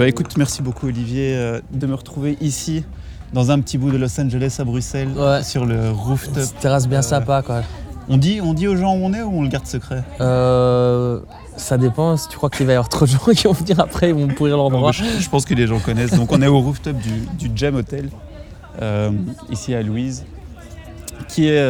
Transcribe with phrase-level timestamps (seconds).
[0.00, 2.84] Bah, écoute, merci beaucoup Olivier euh, de me retrouver ici,
[3.34, 5.42] dans un petit bout de Los Angeles à Bruxelles, Ouais.
[5.42, 6.42] sur le rooftop.
[6.58, 7.60] Terrasse bien Euh, sympa quoi.
[8.08, 10.02] On dit, on dit aux gens où on est ou on le garde secret?
[10.22, 11.20] Euh,
[11.58, 13.78] ça dépend, si tu crois qu'il va y avoir trop de gens qui vont venir
[13.78, 14.90] après, ils vont pourrir l'endroit.
[14.90, 16.14] je, je pense que les gens connaissent.
[16.14, 18.08] Donc on est au rooftop du, du Jam Hotel,
[18.80, 19.10] euh,
[19.50, 20.24] ici à Louise,
[21.28, 21.60] qui est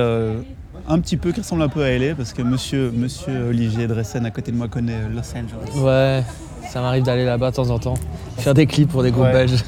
[0.88, 4.24] un petit peu, qui ressemble un peu à LA, parce que monsieur, monsieur Olivier Dressen
[4.24, 5.76] à côté de moi connaît Los Angeles.
[5.84, 6.22] Ouais,
[6.72, 7.94] ça m'arrive d'aller là-bas de temps en temps,
[8.38, 9.32] faire des clips pour des groupes Ouais.
[9.32, 9.64] belges.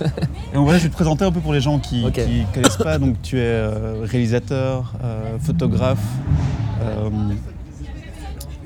[0.52, 2.10] Et donc voilà, je vais te présenter un peu pour les gens qui ne
[2.54, 2.98] connaissent pas.
[2.98, 5.98] Donc tu es euh, réalisateur, euh, photographe.
[6.82, 7.08] euh,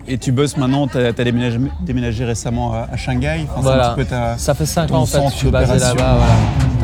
[0.09, 3.45] et tu bosses maintenant, tu as, déménagé, déménagé récemment à, à Shanghai.
[3.51, 3.91] Enfin, Voilà.
[3.91, 5.97] un petit peu ta- Ça fait 5 Ton ans en fait je suis basé d'opération.
[5.97, 6.15] là-bas.
[6.19, 6.33] Voilà.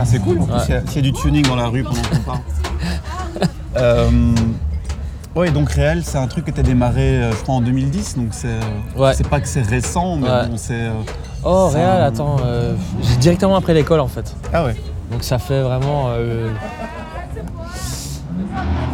[0.01, 0.61] Ah, c'est cool, en plus, Ouais.
[0.69, 2.41] il y a- s'il y, a du tuning dans la rue pendant qu'on parle.
[5.37, 8.17] ouais, donc réel, c'est un truc que tu as démarré, je crois, en 2010.
[8.17, 8.49] Donc c'est
[8.99, 9.13] Ouais.
[9.31, 10.49] pas que c'est récent, mais Ouais.
[10.49, 10.89] bon, c'est.
[11.45, 12.75] Euh, Oh, Réal, un- attends, euh,
[13.21, 14.35] directement après l'école en fait.
[14.53, 14.77] Ah ouais.
[15.11, 16.07] Donc ça fait vraiment.
[16.11, 16.49] euh,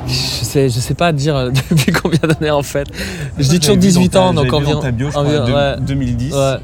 [0.06, 2.88] je, sais, je sais pas dire euh, depuis combien d'années en fait.
[3.38, 4.74] Je dis toujours J'avais vu 18 dans ta- ans, donc environ.
[4.74, 5.76] dans ta bio, je crois, environ- de- ouais.
[5.80, 6.34] 2010.
[6.34, 6.56] Ouais.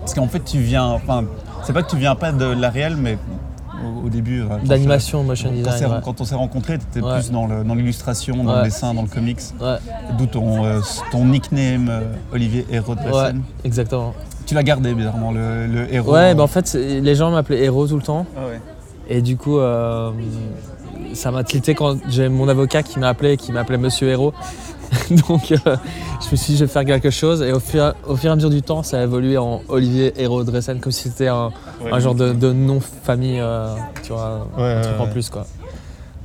[0.00, 0.84] Parce qu'en fait, tu viens.
[0.86, 1.24] Enfin,
[1.64, 3.18] c'est pas que tu viens pas de la réelle, mais
[4.02, 4.42] au, au début.
[4.42, 5.92] euh, D'animation, motion Quand, design.
[5.92, 5.98] ouais.
[6.04, 8.58] quand on s'est rencontrés, tu étais plus dans dans l'illustration, dans, Ouais.
[8.58, 9.40] le dessin, dans le comics.
[9.60, 9.76] Ouais,
[10.18, 12.00] D'où ton, euh, ton nickname, euh,
[12.32, 13.00] Olivier Héros de
[13.64, 14.14] exactement.
[14.46, 16.12] Tu l'as gardé, bizarrement, le, le héros.
[16.12, 18.26] Ouais, bah en fait, les gens m'appelaient héros tout le temps.
[18.36, 18.60] Ah ouais.
[19.08, 20.10] Et du coup, euh,
[21.14, 24.32] ça m'a tilté quand j'ai mon avocat qui m'a appelé, qui m'appelait Monsieur Héros.
[25.28, 25.76] Donc, euh,
[26.20, 27.42] je me suis dit, je vais faire quelque chose.
[27.42, 30.12] Et au fur, au fur et à mesure du temps, ça a évolué en Olivier
[30.22, 31.50] Héros Dressen, comme si c'était un,
[31.82, 35.30] Ouais, un genre de, de nom-famille, euh, tu vois, Ouais, un truc ouais, en plus,
[35.30, 35.46] quoi.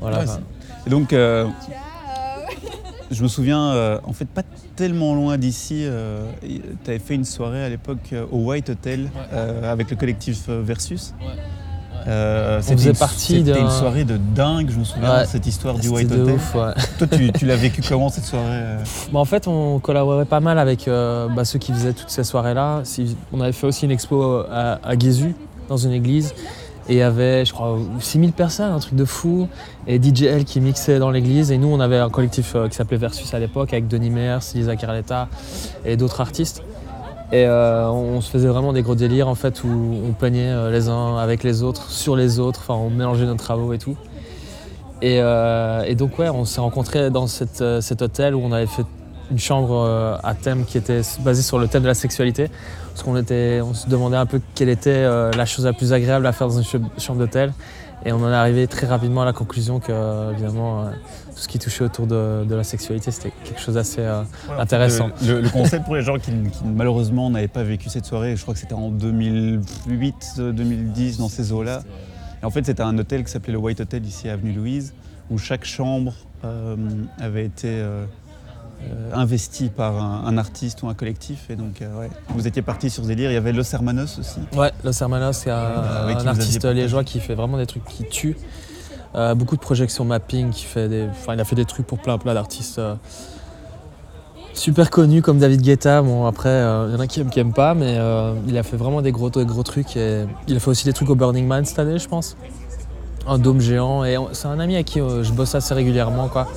[0.02, 0.24] Voilà.
[0.86, 1.46] Et donc, euh,
[3.12, 4.44] je me souviens, euh, en fait, pas
[4.75, 5.85] tellement loin d'ici,
[6.84, 10.44] tu avais fait une soirée à l'époque euh, au White Hotel euh, avec le collectif
[10.50, 11.13] euh, Versus.
[12.07, 15.25] Euh, c'était partie C'était une soirée de dingue, je me souviens, Ouais.
[15.25, 16.35] cette histoire du White de Hotel.
[16.35, 16.72] ouf, ouais.
[16.97, 18.78] Toi, tu, tu l'as vécu comment cette soirée euh?
[19.12, 22.23] Bah, en fait, on collaborait pas mal avec euh, bah, ceux qui faisaient toutes ces
[22.23, 22.84] soirées-là.
[23.34, 25.35] On avait fait aussi une expo à, à Guézu,
[25.67, 26.34] dans une église.
[26.90, 29.48] Et il y avait, je crois, 6000 personnes, un truc de fou.
[29.88, 31.52] Et DJL qui mixait dans l'église.
[31.52, 34.40] Et nous, on avait un collectif euh, qui s'appelait Versus à l'époque, avec Denis Mers,
[34.56, 35.28] Lisa Carletta
[35.84, 36.64] et d'autres artistes.
[37.34, 39.68] Et euh, on se faisait vraiment des gros délires, en fait, où
[40.08, 42.62] on peignait euh, les uns avec les autres, sur les autres.
[42.64, 43.97] Enfin, on mélangeait nos travaux et tout.
[45.02, 45.22] Et,
[45.96, 48.86] donc ouais, on s'est rencontrés dans cette, cet hôtel où on avait fait
[49.32, 52.50] une chambre euh, à thème qui était basée sur le thème de la sexualité.
[52.94, 55.94] Parce qu'on était, on se demandait un peu quelle était euh, la chose la plus
[55.94, 57.54] agréable à faire dans une ch- chambre d'hôtel.
[58.06, 61.48] Et on en est arrivé très rapidement à la conclusion que, euh, évidemment, tout ce
[61.48, 64.22] qui touchait autour de, de la sexualité, c'était quelque chose d'assez euh,
[64.58, 65.10] intéressant.
[65.26, 68.36] Le, le- le concept pour les gens qui, qui, malheureusement n'avaient pas vécu cette soirée,
[68.36, 71.82] je crois que c'était en 2008-2010 dans ces eaux-là.
[72.42, 74.94] Et en fait, c'était un hôtel qui s'appelait le White Hotel ici à Avenue Louise,
[75.30, 76.14] où chaque chambre
[76.46, 76.76] euh,
[77.20, 78.06] avait été euh,
[78.82, 81.50] euh, investie par un, un artiste ou un collectif.
[81.50, 83.32] Et donc, euh, ouais, vous étiez parti sur ce délire.
[83.32, 84.40] Il y avait Los Hermanos aussi.
[84.56, 88.38] Ouais, Los Hermanos, c'est un, un artiste liégeois qui fait vraiment des trucs qui tuent.
[89.16, 91.98] Euh, beaucoup de projections mapping, qui fait des, enfin, il a fait des trucs pour
[91.98, 92.94] plein plein d'artistes euh,
[94.54, 96.02] super connus comme David Guetta.
[96.02, 98.58] Bon après, euh, il y en a qui aiment, qui aiment pas, mais euh, il
[98.58, 99.96] a fait vraiment des gros, des gros trucs.
[99.96, 102.36] Et il a fait aussi des trucs au Burning Man cette année, je pense.
[103.28, 104.04] Un dôme géant.
[104.04, 106.48] Et c'est un ami à qui euh, je bosse assez régulièrement, quoi.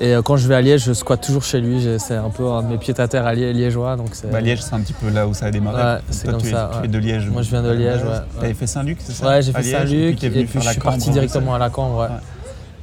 [0.00, 1.84] Et euh, quand je vais à Liège, je squatte toujours chez lui.
[1.98, 4.10] C'est un peu un de mes pieds à terre à Lié- liégeois, donc.
[4.30, 5.82] Bah, Liège, c'est un petit peu là où ça a démarré.
[5.82, 7.28] Ouais, c'est Toi, comme tu es, tu de Liège.
[7.30, 9.62] Moi, je viens de Liège, ouais, Tu avais fait Saint-Luc, c'est ça Ouais, j'ai fait
[9.62, 12.00] Liège, Saint-Luc puis t'es et puis je suis parti en directement à la Cambre.
[12.02, 12.16] Ouais.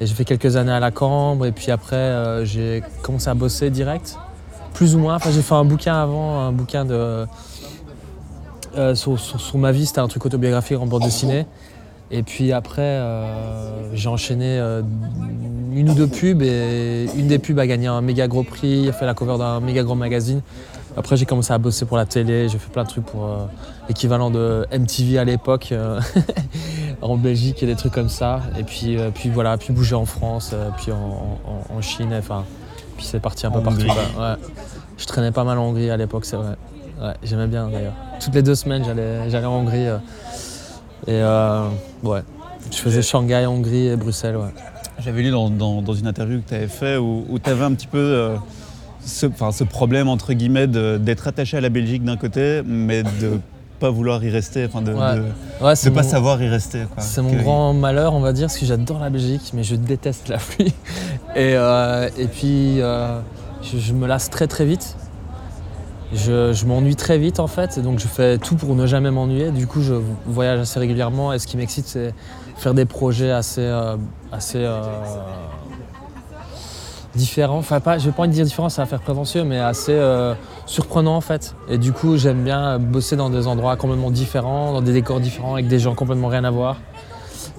[0.01, 3.33] Et j'ai fait quelques années à la Cambre et puis après euh, j'ai commencé à
[3.33, 4.17] bosser direct,
[4.73, 5.15] plus ou moins.
[5.15, 7.25] Enfin, j'ai fait un bouquin avant, un bouquin de
[8.77, 11.45] euh, sur, sur- sur ma vie, c'était un truc autobiographique en bande dessinée.
[12.11, 14.81] Et puis après, euh, j'ai enchaîné euh,
[15.73, 18.93] une ou deux pubs et une des pubs a gagné un méga gros prix, a
[18.93, 20.41] fait la cover d'un méga gros magazine.
[20.97, 23.45] Après, j'ai commencé à bosser pour la télé, j'ai fait plein de trucs pour euh,
[23.89, 25.99] l'équivalent de MTV à l'époque euh,
[27.01, 28.39] en Belgique et des trucs comme ça.
[28.57, 32.13] Et puis, euh, puis voilà, puis bouger en France, euh, puis en, en- en Chine,
[32.17, 32.45] enfin,
[32.95, 33.87] puis c'est parti un peu partout.
[33.87, 34.35] Ouais.
[34.97, 36.55] Je traînais pas mal en Hongrie à l'époque, c'est vrai.
[37.01, 37.91] Ouais, J'aimais bien d'ailleurs.
[38.21, 39.87] Toutes les deux semaines, j'allais j'allais en Hongrie.
[41.07, 41.67] Et euh,
[42.03, 42.21] ouais,
[42.71, 44.37] je faisais Shanghai, Hongrie et Bruxelles.
[44.37, 44.53] Ouais.
[45.03, 47.73] J'avais lu dans, dans- dans une interview que tu avais fait où, tu avais un
[47.73, 48.35] petit peu euh,
[49.05, 53.39] ce, ce problème, entre guillemets, d'être attaché à la Belgique d'un côté, mais de
[53.79, 55.91] pas vouloir y rester, enfin de ne Ouais.
[55.93, 56.83] Pas savoir y rester.
[56.97, 59.75] C'est mon Que- grand malheur, on va dire, parce que j'adore la Belgique, mais je
[59.75, 60.73] déteste la pluie.
[61.35, 63.19] Et, euh, et puis, euh,
[63.61, 64.95] je, je me lasse très très vite.
[66.15, 69.51] Je, m'ennuie très vite en fait, donc je fais tout pour ne jamais m'ennuyer.
[69.51, 69.95] Du coup, je
[70.25, 72.13] voyage assez régulièrement et ce qui m'excite, c'est
[72.57, 73.97] faire des projets assez, euh,
[74.31, 74.81] assez euh,
[77.15, 77.57] différents.
[77.57, 80.33] Enfin, pas, je vais pas envie dire différents, ça va faire prétentieux, mais assez euh,
[80.65, 81.55] surprenant en fait.
[81.69, 85.53] Et du coup, j'aime bien bosser dans des endroits complètement différents, dans des décors différents,
[85.53, 86.77] avec des gens complètement rien à voir.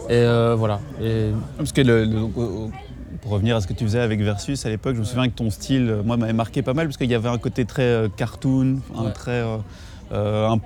[0.08, 0.80] Et euh, voilà.
[1.02, 2.06] Et Parce que le-
[3.26, 5.34] pour revenir à ce que tu faisais avec Versus à l'époque, je me souviens que
[5.34, 7.82] ton style, euh, moi, m'avait marqué pas mal parce qu'il y avait un côté très
[7.82, 9.42] euh, cartoon, un très.
[10.12, 10.58] euh, un-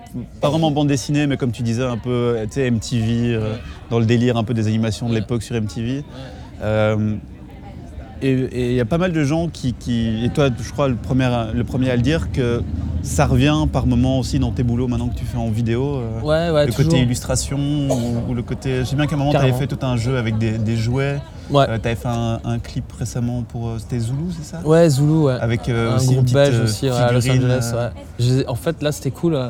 [0.42, 3.54] pas vraiment bande dessinée, mais comme tu disais, un peu MTV, euh,
[3.88, 6.04] dans le délire un peu des animations de l'époque sur MTV.
[6.60, 7.16] Euh,
[8.22, 10.96] et il y a pas mal de gens qui, qui- Et toi, je crois, le
[10.96, 12.62] premier, le premier à le dire, que
[13.02, 15.96] ça revient par moments aussi dans tes boulots maintenant que tu fais en vidéo.
[15.96, 16.90] euh, ouais, ouais, le toujours.
[16.92, 18.80] côté illustration ou, ou le côté.
[18.80, 20.76] Je sais bien qu'à un moment, tu avais fait tout un jeu avec des, des
[20.76, 21.18] jouets.
[21.50, 21.64] Ouais.
[21.66, 23.68] tu avais fait un, un clip récemment pour.
[23.68, 24.60] euh, C'était Zulu, c'est ça?
[24.64, 25.38] Ouais, Zulu, ouais.
[25.40, 27.72] Avec euh, un aussi groupe belge euh, aussi à Los Angeles.
[27.74, 27.88] euh,
[28.20, 28.44] ouais.
[28.46, 29.34] En fait, là, c'était cool.
[29.34, 29.48] euh,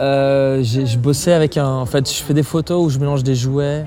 [0.00, 1.66] euh, je bossais avec un.
[1.66, 3.86] En fait, je fais des photos où je mélange des jouets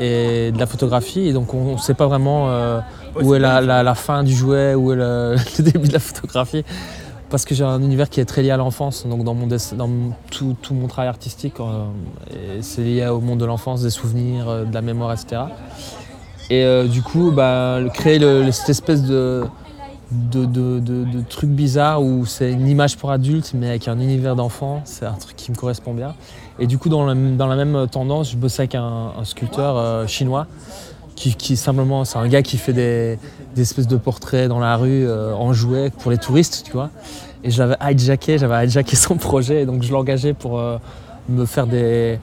[0.00, 1.28] et de la photographie.
[1.28, 2.80] Et donc, on ne sait pas vraiment euh,
[3.22, 3.68] où est la, magnifique.
[3.68, 6.64] la- la fin du jouet, où est le, le début de la photographie.
[7.28, 9.06] Parce que j'ai un univers qui est très lié à l'enfance.
[9.06, 9.90] Donc, dans, mon dans
[10.32, 11.84] tout, tout mon travail artistique, euh,
[12.60, 15.42] c'est lié au monde de l'enfance, des souvenirs, euh, de la mémoire, etc.
[16.52, 19.44] Et du coup, bah, créer le- cette espèce de,
[20.10, 24.00] de, de, de- de truc bizarre où c'est une image pour adultes mais avec un
[24.00, 26.14] univers d'enfant, c'est un truc qui me correspond bien.
[26.60, 30.46] Et du coup, dans la, même tendance, je bossais avec un, sculpteur euh, chinois
[31.16, 33.18] qui, simplement, c'est un gars qui fait des,
[33.58, 36.88] espèces de portraits dans la rue euh, en jouet pour les touristes, tu vois.
[37.44, 40.78] Et j'avais hijacké, j'avais hijacké son projet, et donc je l'engageais pour euh,
[41.28, 42.18] me faire des,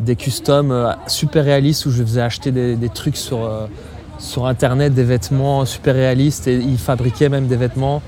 [0.00, 3.38] des customs super réalistes où je faisais acheter des, des trucs sur,
[4.18, 8.02] sur internet, des vêtements super réalistes, et il fabriquait même des vêtements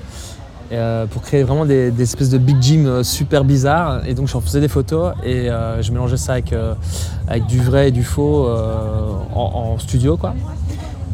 [0.71, 4.01] euh, pour créer vraiment des, espèces de big gym euh, super bizarres.
[4.07, 6.73] Et donc j'en faisais des photos et euh, je mélangeais ça avec, euh,
[7.27, 8.47] avec du vrai et du faux
[9.33, 10.17] en, studio.
[10.17, 10.33] Quoi.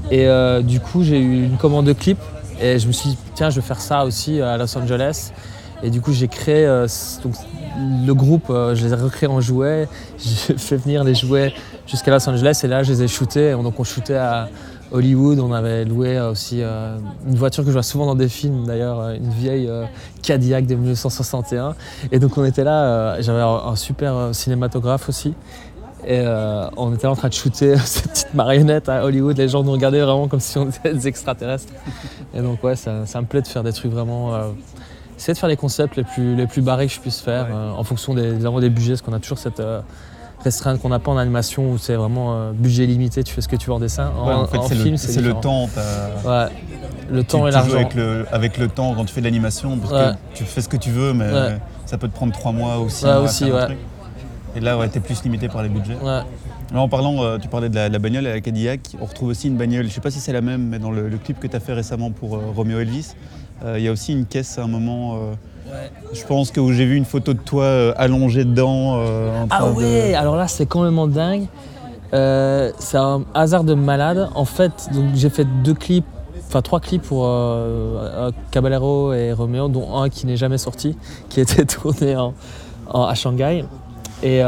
[0.10, 0.28] Et
[0.64, 2.18] du coup j'ai eu une commande de clip
[2.62, 5.32] et je me suis dit tiens je vais faire ça aussi à Los Angeles.
[5.84, 6.68] Et du coup j'ai créé
[7.24, 7.34] donc,
[8.06, 9.88] le groupe, je les ai recréés en jouets,
[10.18, 11.54] j'ai fait venir les jouets
[11.88, 13.52] jusqu'à Los Angeles et là je les ai shootés.
[13.52, 14.50] Donc on shootait à
[14.92, 16.98] Hollywood, on avait loué euh, aussi euh,
[17.28, 19.86] une voiture que je vois souvent dans des films d'ailleurs, euh, une vieille euh,
[20.22, 21.76] Cadillac de 1961.
[22.12, 25.34] Et donc on était là, euh, j'avais un, super cinématographe aussi.
[26.06, 26.26] Et
[26.78, 29.38] on était là en train de shooter cette petite marionnette à Hollywood.
[29.38, 31.72] Les gens nous regardaient vraiment comme si on était des extraterrestres.
[32.34, 34.32] Et donc ouais, ça, ça me plaît de faire des trucs vraiment...
[35.16, 37.54] essayer de faire les concepts les plus, les plus barrés que je puisse faire Ouais.
[37.78, 39.62] en fonction des, des budgets, parce qu'on a toujours cette
[40.44, 43.48] restreinte qu'on n'a pas en animation où c'est vraiment euh, budget limité, tu fais ce
[43.48, 44.12] que tu veux en dessin.
[44.20, 45.70] En, ouais, en fait, en c'est film, le, c'est temps.
[46.26, 46.46] Ouais,
[47.12, 47.76] le temps et tu joues l'argent.
[47.76, 50.12] avec le, avec le temps quand tu fais de l'animation, parce Ouais.
[50.34, 51.58] que tu fais ce que tu veux, mais Ouais.
[51.86, 53.78] ça peut te prendre trois mois ou six mois aussi, un truc.
[54.56, 55.96] Et là, ouais, t'es plus limité par les budgets.
[56.02, 56.22] Ouais.
[56.74, 58.82] Là, en parlant, euh, tu parlais de la, la bagnole à la Cadillac.
[59.02, 61.10] On retrouve aussi une bagnole, je sais pas si c'est la même, mais dans le,
[61.10, 63.14] le clip que tu as fait récemment pour euh, Romeo Elvis,
[63.76, 65.18] il y a aussi une caisse à un moment.
[66.14, 68.96] Je pense que j'ai vu une photo de toi euh, allongé dedans.
[69.00, 71.48] euh, en Ah train de- ouais, alors là c'est complètement dingue.
[72.14, 74.30] Euh, c'est un hasard de malade.
[74.36, 76.06] En fait, donc j'ai fait deux clips,
[76.48, 80.98] enfin trois clips pour euh, Caballero et Romeo, dont un qui n'est jamais sorti,
[81.30, 82.34] qui était tourné en,
[82.90, 83.64] en- à Shanghai.
[84.24, 84.42] Et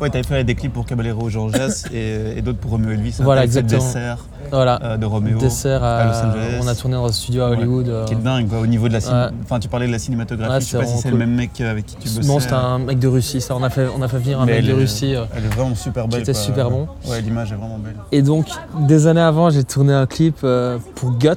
[0.00, 1.54] Ouais, t'avais fait des clips pour Caballero Georges
[1.92, 3.16] et, et d'autres pour Romeo Elvis.
[3.20, 3.80] Voilà, exactement.
[3.82, 5.38] Dessert voilà, euh, de Roméo.
[5.38, 6.60] dessert à, à Los Angeles.
[6.62, 7.88] On a tourné dans un studio à Hollywood.
[7.88, 9.32] euh, Qui est dingue quoi, au niveau de la cin- Ouais.
[9.42, 10.52] Enfin, tu parlais de la cinématographie.
[10.52, 11.12] Ouais, je sais pas si c'est cool.
[11.12, 12.28] le même mec avec qui tu bossais.
[12.28, 13.56] non, c'était un mec de Russie, ça.
[13.56, 15.14] On a fait, on a fait venir un Mais mec de est- Russie.
[15.16, 16.20] euh, Elle est vraiment super belle.
[16.20, 16.40] était quoi.
[16.40, 16.86] super bon.
[17.08, 17.96] Ouais, l'image est vraiment belle.
[18.12, 18.46] Et donc,
[18.86, 21.30] des années avant, j'ai tourné un clip euh, pour Guts,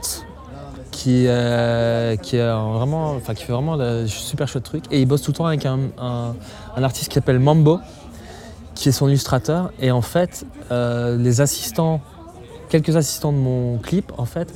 [0.92, 4.84] qui, euh, qui, est vraiment, enfin, qui fait vraiment de super chouette trucs.
[4.92, 6.34] Et il bosse tout le temps avec un, un-
[6.76, 7.80] un artiste qui s'appelle Mambo,
[8.80, 9.72] qui est son illustrateur.
[9.82, 12.00] Et en fait, euh, les assistants,
[12.70, 14.54] quelques assistants de mon clip, en fait,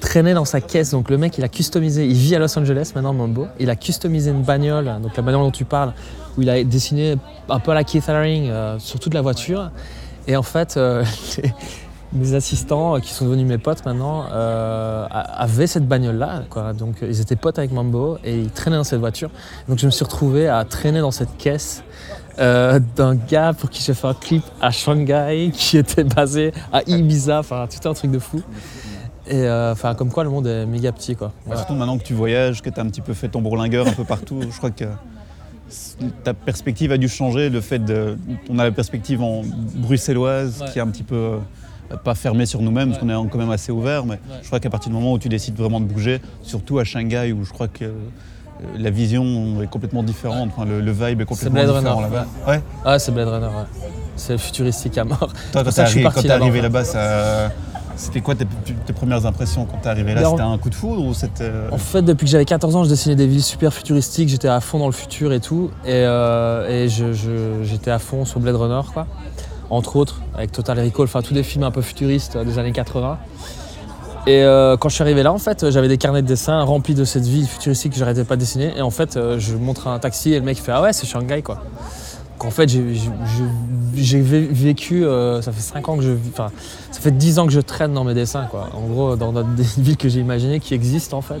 [0.00, 0.90] traînaient dans sa caisse.
[0.90, 3.46] Donc le mec, il a customisé, il vit à Los Angeles maintenant, Mambo.
[3.58, 5.94] Il a customisé une bagnole, donc la bagnole dont tu parles,
[6.36, 7.16] où il a dessiné
[7.48, 9.70] un peu à la Keith Haring euh, sur toute la voiture.
[10.26, 11.02] Et en fait, euh,
[12.12, 16.42] mes assistants, euh, qui sont devenus mes potes maintenant, euh, avaient cette bagnole-là.
[16.74, 19.30] Donc euh, ils étaient potes avec Mambo et ils traînaient dans cette voiture.
[19.68, 21.82] Donc je me suis retrouvé à traîner dans cette caisse
[22.38, 26.82] euh, d'un gars pour qui j'ai fait un clip à Shanghai, qui était basé à
[26.86, 28.40] Ibiza, enfin tout un truc de fou.
[29.30, 31.32] Et euh, enfin comme quoi le monde est méga petit quoi.
[31.46, 31.56] Ouais, Ouais.
[31.58, 33.92] Surtout maintenant que tu voyages, que tu as un petit peu fait ton bourlingueur un
[33.92, 34.84] peu partout, je crois que
[36.24, 37.50] ta perspective a dû changer.
[37.50, 38.16] Le fait de.
[38.48, 39.42] On a la perspective en
[39.74, 40.70] bruxelloise Ouais.
[40.72, 41.14] qui est un petit peu.
[41.16, 44.60] euh, pas fermé sur nous-mêmes, parce qu'on est quand même assez ouvert, mais je crois
[44.60, 47.50] qu'à partir du moment où tu décides vraiment de bouger, surtout à Shanghai, où je
[47.50, 47.86] crois que
[48.76, 52.26] la vision est complètement différente, enfin, le, le vibe est complètement Blade différent là-bas.
[52.46, 52.60] Ouais.
[52.84, 53.88] Ah, c'est Blade Runner, ouais.
[54.16, 55.32] C'est futuristique à mort.
[55.52, 55.70] Toi, quand
[56.22, 56.62] t'es arrivé fait.
[56.62, 57.50] là-bas, ça-
[57.96, 58.46] c'était quoi tes,
[58.86, 60.24] tes premières impressions quand t'es arrivé là?
[60.30, 61.42] C'était un coup de foudre ou c'était...
[61.44, 64.46] euh, En fait, depuis que j'avais 14 ans, je dessinais des villes super futuristiques, j'étais
[64.46, 65.70] à fond dans le futur et tout.
[65.84, 66.88] Et, euh, et
[67.64, 69.06] j'étais à fond sur Blade Runner, quoi.
[69.70, 72.72] Entre autres, avec Total Recall, enfin tous des films un peu futuristes euh, des années
[72.72, 73.18] 80.
[74.26, 76.94] Et euh, quand je suis arrivé là, en fait, j'avais des carnets de dessin remplis
[76.94, 78.72] de cette ville futuristique que j'arrêtais pas de dessiner.
[78.76, 81.06] Et en fait, euh, je montre un taxi et le mec fait Ah ouais, c'est
[81.06, 81.62] Shanghai, quoi.
[82.38, 83.10] Donc en fait, j'ai- j'ai
[83.96, 86.52] j'ai vé- vécu, euh, ça fait 5 ans que je enfin,
[86.92, 88.68] ça fait 10 ans que je traîne dans mes dessins, quoi.
[88.74, 91.40] En gros, dans, des villes que j'ai imaginées qui existent, en fait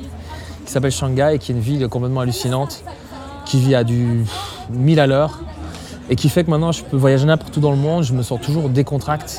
[0.66, 2.82] qui s'appelle Shanghai et qui est une ville complètement hallucinante,
[3.46, 4.24] qui vit à du
[4.70, 5.40] 1000 à l'heure
[6.10, 8.22] et qui fait que maintenant je peux voyager n'importe où dans le monde, je me
[8.22, 9.36] sens toujours décontracté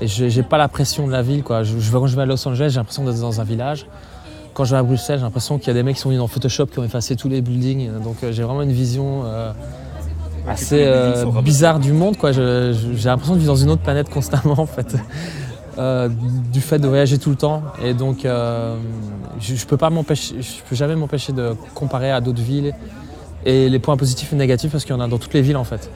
[0.00, 1.42] et je j'ai pas la pression de la ville.
[1.42, 1.62] Quoi.
[1.62, 3.86] Je, quand je vais à Los Angeles, j'ai l'impression d'être dans un village.
[4.52, 6.20] Quand je vais à Bruxelles, j'ai l'impression qu'il y a des mecs qui sont venus
[6.20, 7.90] dans Photoshop qui ont effacé tous les buildings.
[8.02, 9.52] Donc euh, j'ai vraiment une vision euh,
[10.48, 12.16] assez euh, bizarre du monde.
[12.16, 12.32] Quoi.
[12.32, 12.72] J'ai
[13.04, 14.96] l'impression de vivre dans une autre planète constamment en fait.
[15.76, 16.08] Euh,
[16.52, 18.76] du fait de voyager tout le temps et donc euh,
[19.40, 22.72] je, je peux pas m'empêcher je peux jamais m'empêcher de comparer à d'autres villes
[23.44, 25.56] et les points positifs et négatifs parce qu'il y en a dans toutes les villes
[25.56, 25.90] en fait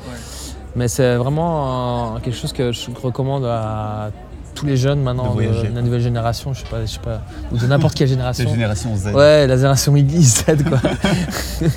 [0.76, 4.10] mais c'est vraiment euh, quelque chose que je recommande à
[4.54, 7.20] tous les jeunes maintenant De la nouvelle génération je sais pas, je sais pas
[7.52, 9.06] ou de n'importe quelle génération génération Z.
[9.14, 10.80] Ouais, la génération Z, quoi.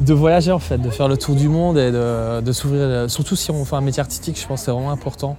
[0.00, 3.10] de voyager, en fait, de faire le tour du monde et de, de s'ouvrir.
[3.10, 5.36] Surtout si on fait un métier artistique, je pense que c'est vraiment important.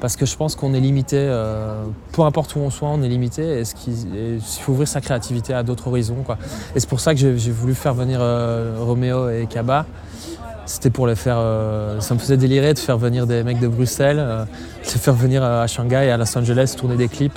[0.00, 3.08] Parce que je pense qu'on est limité, euh, peu importe où on soit, on est
[3.08, 3.60] limité.
[3.60, 6.22] Et ce qui- et il faut ouvrir sa créativité à d'autres horizons.
[6.24, 6.36] Quoi.
[6.74, 9.84] Et c'est pour ça que j'ai j'ai voulu faire venir euh, Roméo et Kaba.
[10.70, 11.36] C'était pour les faire.
[11.38, 14.48] euh, ça me faisait délirer de faire venir des mecs de Bruxelles, euh, de
[14.84, 17.36] les faire venir à Shanghai et à Los Angeles tourner des clips.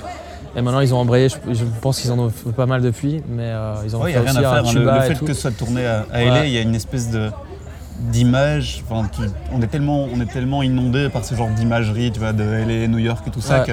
[0.56, 1.28] Et maintenant, ils ont embrayé.
[1.28, 4.06] Je, je pense qu'ils en ont fait pas mal depuis, mais euh, ils ont Il
[4.06, 4.66] n'y fait a rien aussi à faire.
[4.68, 4.72] hein.
[5.00, 5.24] Le, et fait tout.
[5.24, 6.48] que ce soit tourné à, à LA, Ouais.
[6.48, 7.28] il y a une espèce de
[7.98, 8.82] d'image.
[8.88, 9.08] Enfin,
[9.52, 12.86] on est tellement, on est tellement inondé par ce genre d'imagerie, tu vois, de LA,
[12.88, 13.64] New York et tout ça, Ouais.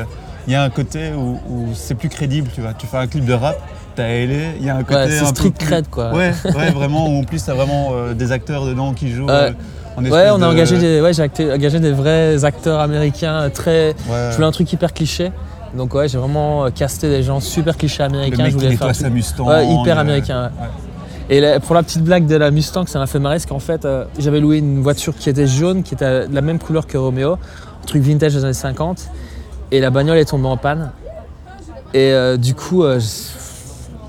[0.44, 2.74] qu'il y a un côté où, où c'est plus crédible, tu vois.
[2.74, 3.58] Tu fais un clip de rap,
[3.96, 6.14] t'as LA, il y a un côté Ouais, c'est un street plus- cred, quoi.
[6.14, 7.08] Ouais, ouais, vraiment.
[7.08, 9.28] où en plus, t'as vraiment euh, des acteurs dedans qui jouent.
[9.28, 9.32] Ouais.
[9.34, 9.52] euh,
[9.98, 13.50] en Ouais, espèce on a de- engagé des, ouais, j'ai engagé des vrais acteurs américains
[13.54, 13.90] très.
[14.10, 14.30] Ouais.
[14.30, 15.32] Je voulais un truc hyper cliché.
[15.76, 18.44] Donc ouais, j'ai vraiment euh, casté des gens super clichés Le américains.
[18.44, 19.48] mec je qui voulais faire sa truc- Mustang.
[19.48, 20.44] Ouais, hyper euh, américain.
[20.60, 20.68] ouais.
[21.30, 23.60] Et la- pour la petite blague de la Mustang, ça m'a fait marrer, parce qu'en
[23.60, 26.88] fait, euh, j'avais loué une voiture qui était jaune, qui était de la même couleur
[26.88, 29.08] que Romeo, un truc vintage des années 50,
[29.72, 30.92] et la bagnole est tombée en panne.
[31.94, 33.00] Et euh, du coup, euh,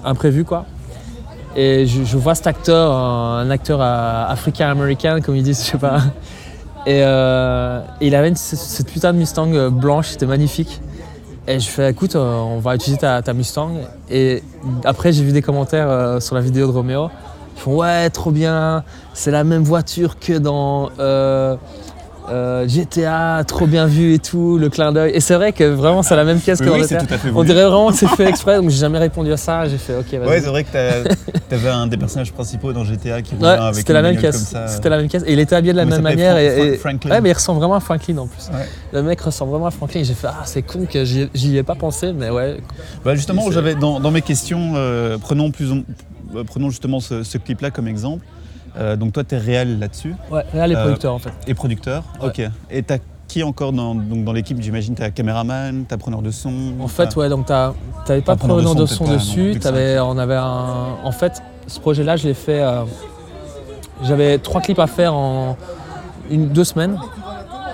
[0.04, 0.66] imprévu quoi.
[1.54, 6.00] Et je, vois cet acteur, un, acteur euh, africain-américain, comme ils disent, je sais pas.
[6.86, 10.80] Et euh, il avait cette putain de Mustang euh, blanche, c'était magnifique.
[11.46, 13.72] Et je fais, écoute, on va utiliser ta, ta Mustang.
[14.08, 14.42] Et
[14.84, 17.10] après, j'ai vu des commentaires sur la vidéo de Roméo.
[17.56, 20.88] Ils font, ouais, trop bien, c'est la même voiture que dans
[22.30, 25.12] euh, GTA, trop bien vu et tout, le clin d'œil.
[25.14, 27.00] Et c'est vrai que vraiment, c'est la même Oui, que dans oui, GTA.
[27.00, 29.32] c'est tout à fait On dirait vraiment que c'est fait exprès, donc j'ai jamais répondu
[29.32, 29.68] à ça.
[29.68, 30.28] J'ai fait, ok, vas-y.
[30.28, 30.76] Ouais, c'est vrai que tu
[31.54, 34.54] avais un des personnages principaux dans GTA qui Ouais, avec c'était la même caisse.
[34.68, 35.24] C'était la même caisse.
[35.26, 36.36] Et il était habillé de la Comment même manière.
[36.38, 38.48] Et, Ouais, mais il ressemble vraiment à Franklin en plus.
[38.48, 38.66] Ouais.
[38.92, 40.00] Le mec ressemble vraiment à Franklin.
[40.00, 42.58] Et j'ai fait, ah, c'est con que j'y j'y ai pas pensé, mais ouais.
[43.04, 47.38] Bah justement, j'avais dans, dans mes questions, euh, prenons, plus, euh, prenons justement ce, ce
[47.38, 48.24] clip-là comme exemple.
[48.76, 51.32] Euh, donc toi, tu es réel là-dessus Ouais, là, les Euh, producteurs en fait.
[51.46, 52.04] et producteur.
[52.20, 52.28] Ouais.
[52.28, 52.40] Ok.
[52.70, 52.94] Et tu
[53.28, 56.52] qui encore dans, donc dans l'équipe J'imagine tu as caméraman, tu as preneur de son.
[56.80, 57.72] En fait, t'as- ouais, donc t'as-
[58.04, 59.58] t'avais pas preneur de son, dessus.
[59.60, 60.96] t'avais- on avait un.
[61.02, 62.62] En fait, ce projet-là, je l'ai fait.
[62.62, 62.82] euh,
[64.04, 65.56] J'avais trois clips à faire en
[66.30, 66.98] une, deux semaines,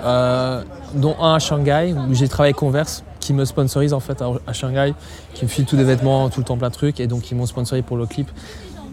[0.05, 0.61] euh,
[0.93, 4.27] dont un à Shanghai où j'ai travaillé avec Converse qui me sponsorise en fait à,
[4.47, 4.93] à Shanghai,
[5.33, 7.35] qui me file tous les vêtements, tout le temps plein de trucs, et donc ils
[7.35, 8.29] m'ont sponsorisé pour le clip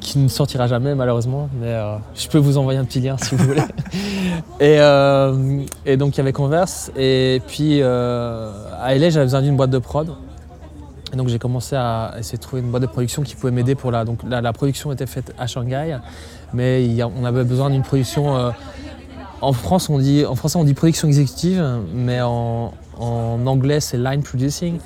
[0.00, 3.34] qui ne sortira jamais malheureusement, mais euh, je peux vous envoyer un petit lien si
[3.34, 3.60] vous voulez.
[4.60, 8.50] Et, euh, et donc il y avait Converse, et puis euh,
[8.80, 10.10] à LA j'avais besoin d'une boîte de prod.
[11.12, 13.74] Et donc j'ai commencé à essayer de trouver une boîte de production qui pouvait m'aider
[13.74, 14.04] pour la.
[14.04, 15.98] Donc la, la production était faite à Shanghai,
[16.52, 18.52] mais il y a- on avait besoin d'une production.
[19.42, 21.62] en France on dit en français on dit production exécutive,
[21.94, 24.78] mais en, en anglais c'est line producing.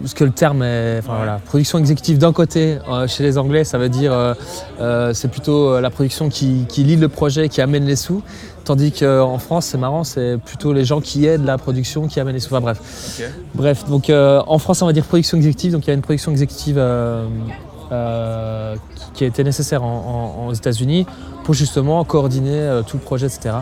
[0.00, 0.98] Parce que le terme est.
[0.98, 4.34] Enfin voilà, production exécutive d'un côté, euh, chez les Anglais, ça veut dire euh,
[4.80, 8.22] euh, c'est plutôt la production qui, qui lead le projet, qui amène les sous.
[8.64, 12.34] Tandis qu'en France, c'est marrant, c'est plutôt les gens qui aident la production, qui amènent
[12.34, 12.54] les sous.
[12.54, 13.20] Enfin bref.
[13.54, 15.72] Bref, donc en France, on va dire production exécutive.
[15.72, 16.80] Donc il y a une production exécutive
[17.90, 21.06] qui, qui a été nécessaire en- aux États-Unis
[21.44, 23.56] pour justement coordonner euh, tout le projet, etc.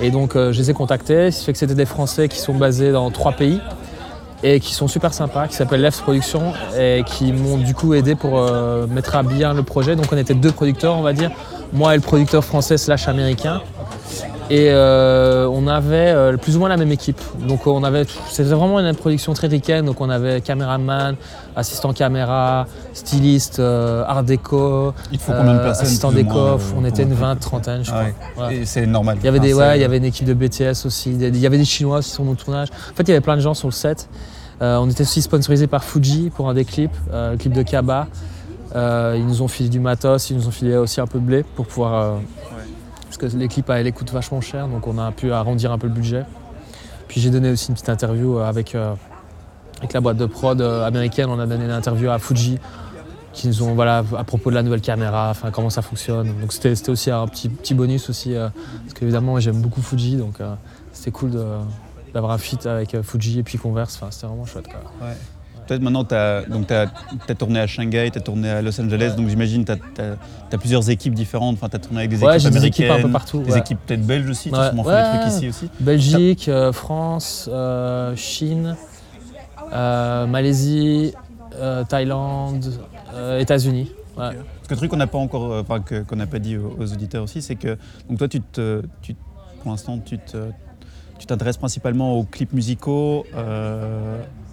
[0.00, 1.30] Et donc euh, je les ai contactés.
[1.30, 3.60] Ce fait que c'était des Français qui sont basés dans trois pays.
[4.42, 8.14] et qui sont super sympas, qui s'appellent Left Production et qui m'ont du coup aidé
[8.14, 9.96] pour euh, mettre à bien le projet.
[9.96, 11.30] Donc on était deux producteurs, on va dire,
[11.72, 13.62] moi et le producteur français slash américain.
[14.48, 17.20] Et euh, on avait euh, plus ou moins la même équipe.
[17.48, 19.84] Donc on avait, c'était vraiment une production très ricaine.
[19.86, 21.16] Donc on avait caméraman,
[21.56, 26.32] assistant caméra, styliste, euh, art déco, Il faut combien de personnes assistant déco.
[26.34, 28.46] moins, euh, on était une pour- vingt, trentaine, je Ah crois.
[28.46, 28.56] ouais.
[28.58, 29.16] Et c'est normal.
[29.20, 31.10] Il y avait des, Enfin, ouais, il y avait une équipe de BTS aussi.
[31.14, 32.68] des- Il y avait des Chinois aussi sur mon tournage.
[32.70, 34.08] En fait, il y avait plein de gens sur le set.
[34.62, 37.62] Euh, on était aussi sponsorisé par Fuji pour un des clips, euh, le clip de
[37.62, 38.06] Kaba.
[38.74, 41.24] Euh, ils nous ont filé du matos, ils nous ont filé aussi un peu de
[41.24, 42.18] blé pour pouvoir.
[43.06, 45.86] Parce que les clips, elles coûtent vachement cher, donc on a pu arrondir un peu
[45.86, 46.24] le budget.
[47.08, 48.94] Puis j'ai donné aussi une petite interview euh, avec, euh,
[49.78, 51.28] avec la boîte de prod euh, américaine.
[51.30, 52.58] On a donné une interview à Fuji
[53.32, 56.32] qui nous ont voilà à propos de la nouvelle caméra, comment ça fonctionne.
[56.40, 60.38] Donc c'était aussi un petit, petit bonus aussi parce qu'évidemment j'aime beaucoup Fuji donc
[60.90, 61.32] c'était cool
[62.14, 63.96] d'avoir un feat avec Fuji et puis Converse.
[63.96, 64.80] Enfin c'était vraiment chouette quoi.
[65.66, 69.64] Peut-être maintenant, tu as, tourné à Shanghai, tu as tourné à Los Angeles, donc j'imagine
[69.64, 71.56] que tu as, plusieurs équipes différentes.
[71.56, 73.40] Enfin, tu as tourné avec des Ouais, équipes j'ai des américaines, équipes un peu partout,
[73.40, 73.58] des ouais.
[73.58, 74.50] équipes peut-être belges aussi.
[74.50, 75.70] Tu as sûrement fait des trucs ici aussi.
[75.80, 78.76] Belgique, euh, France, euh, Chine,
[79.72, 81.12] euh, Malaisie,
[81.88, 82.72] Thaïlande,
[83.38, 83.90] États-Unis.
[84.16, 84.22] Ouais.
[84.24, 86.92] Parce que le truc qu'on n'a pas encore, enfin, qu'on n'a pas dit aux, aux
[86.92, 87.76] auditeurs aussi, c'est que
[88.08, 89.14] donc toi, tu te, tu,
[89.62, 90.18] pour l'instant, tu
[91.26, 93.26] t'intéresses principalement aux clips musicaux,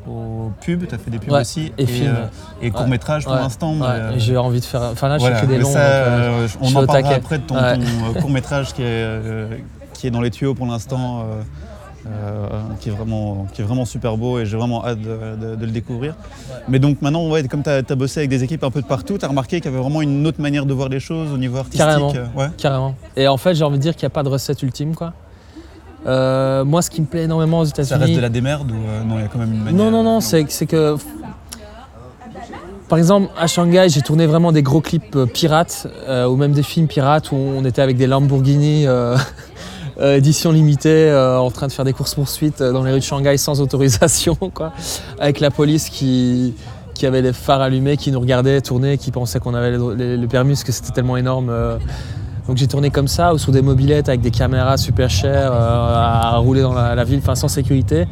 [0.07, 0.87] aux pubs.
[0.87, 2.15] Tu as fait des pubs Ouais, aussi et films.
[2.15, 2.25] euh,
[2.61, 3.75] et courts métrages pour l'instant.
[3.81, 4.81] euh, J'ai envie de faire.
[4.91, 5.69] Enfin là, voilà, je fais des longs.
[5.71, 7.15] ça, donc, euh, euh, je on en parlera taquet.
[7.15, 8.21] après de ton, Ouais.
[8.21, 9.47] court métrage qui est, euh,
[9.93, 11.21] qui est dans les tuyaux pour l'instant.
[11.21, 11.41] euh,
[12.05, 12.47] euh,
[12.81, 15.65] qui, est vraiment, qui est vraiment super beau et j'ai vraiment hâte de, de- de
[15.65, 16.15] le découvrir.
[16.67, 19.17] Mais donc maintenant, ouais, comme tu as, bossé avec des équipes un peu de partout,
[19.17, 21.37] tu as remarqué qu'il y avait vraiment une autre manière de voir les choses au
[21.37, 22.11] niveau artistique Carrément.
[22.13, 22.47] euh, ouais.
[22.57, 22.95] Carrément.
[23.15, 25.13] Et en fait, j'ai envie de dire qu'il n'y a pas de recette ultime, quoi.
[26.05, 28.15] Euh, moi, ce qui me plaît énormément aux Ça reste États-Unis.
[28.15, 30.03] de la démerde ou euh, non, il y a quand même une manière Non, non,
[30.03, 30.95] non, c'est que.
[32.89, 36.51] Par exemple, à Shanghai, j'ai tourné vraiment des gros clips euh, pirates, euh, ou même
[36.51, 38.85] des films pirates où on était avec des Lamborghini
[40.01, 44.35] édition limitée, en train de faire des courses-poursuites dans les rues de Shanghai sans autorisation,
[44.53, 44.73] quoi.
[45.19, 46.55] Avec la police qui,
[46.93, 50.53] qui avait les phares allumés, qui nous regardait tourner, qui pensait qu'on avait le permis
[50.53, 51.51] parce que c'était tellement énorme.
[52.47, 55.95] Donc j'ai tourné comme ça, ou sur des mobilettes avec des caméras super chères, euh,
[55.95, 58.05] à rouler dans la, ville, enfin sans sécurité.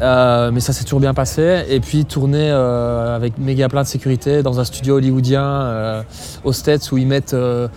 [0.00, 1.64] Euh, mais ça s'est toujours bien passé.
[1.68, 6.04] Et puis tourner euh, avec méga plein de sécurité dans un studio hollywoodien
[6.44, 7.68] aux States où ils mettent euh,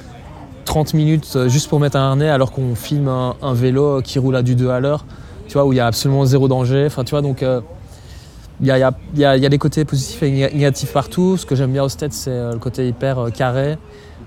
[0.66, 4.42] 30 minutes juste pour mettre un harnais alors qu'on filme un, vélo qui roule à
[4.44, 5.04] du 2 à l'heure,
[5.48, 6.86] tu vois, où il y a absolument zéro danger.
[6.86, 7.44] Enfin, tu vois, donc
[8.62, 8.70] il y,
[9.20, 11.38] y a- des côtés positifs et néga- négatifs partout.
[11.38, 13.78] Ce que j'aime bien aux States, c'est le côté hyper carré.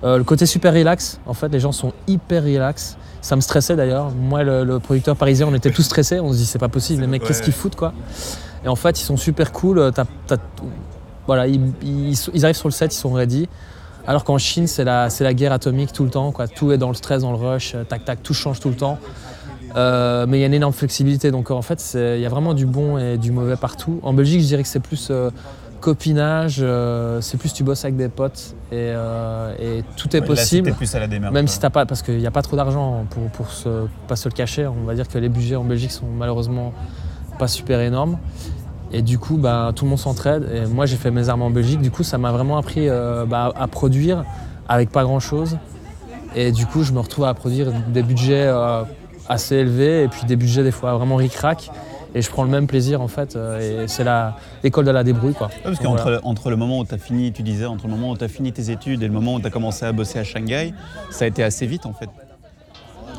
[0.04, 2.96] Euh, le côté super relax, en fait, les gens sont hyper relax.
[3.20, 4.10] Ça me stressait d'ailleurs.
[4.10, 6.18] Moi, le, le producteur parisien, on était tous stressés.
[6.18, 7.92] On se dit, c'est pas possible, les mecs, qu'est-ce qu'ils foutent, quoi.
[8.64, 9.78] Et en fait, ils sont super cool.
[9.78, 9.90] Euh,
[11.26, 13.48] voilà, ils, ils- ils arrivent sur le set, ils sont ready.
[14.06, 16.32] Alors qu'en Chine, c'est la, guerre atomique tout le temps.
[16.32, 16.48] Quoi.
[16.48, 18.74] Tout est dans le stress, dans le rush, euh, tac, tac, tout change tout le
[18.74, 18.98] temps.
[19.76, 21.30] Euh, mais il y a une énorme flexibilité.
[21.30, 24.00] Donc en fait, il y a vraiment du bon et du mauvais partout.
[24.02, 25.30] En Belgique, je dirais que c'est plus euh,
[25.83, 30.27] copinage, euh, c'est plus tu bosses avec des potes et, euh, et tout est Là,
[30.27, 30.66] possible.
[30.68, 31.35] c'était plus à la démerde.
[31.35, 34.16] Même si t'as pas, parce qu'il n'y a pas trop d'argent pour, pour se, pas
[34.16, 34.66] se le cacher.
[34.66, 36.73] On va dire que les budgets en Belgique sont malheureusement
[37.38, 38.16] pas super énormes.
[38.92, 40.49] Et du coup, bah, tout le monde s'entraide.
[40.55, 41.81] Et moi, j'ai fait mes armes en Belgique.
[41.81, 44.25] Du coup, ça m'a vraiment appris euh, bah, à produire
[44.68, 45.59] avec pas grand chose.
[46.35, 48.51] Et du coup, je me retrouve à produire des budgets
[49.29, 51.71] assez élevés et puis des budgets des fois vraiment ric-rac.
[52.14, 53.37] Et je prends le même plaisir en fait.
[53.37, 54.05] euh, et c'est
[54.62, 55.46] l'école de la débrouille quoi.
[55.48, 56.20] Ouais, parce qu'entre voilà.
[56.25, 58.29] entre le moment où tu as fini, tu disais, entre le moment où tu as
[58.29, 60.75] fini tes études et le moment où tu as commencé à bosser à Shanghai,
[61.11, 62.09] ça a été assez vite en fait.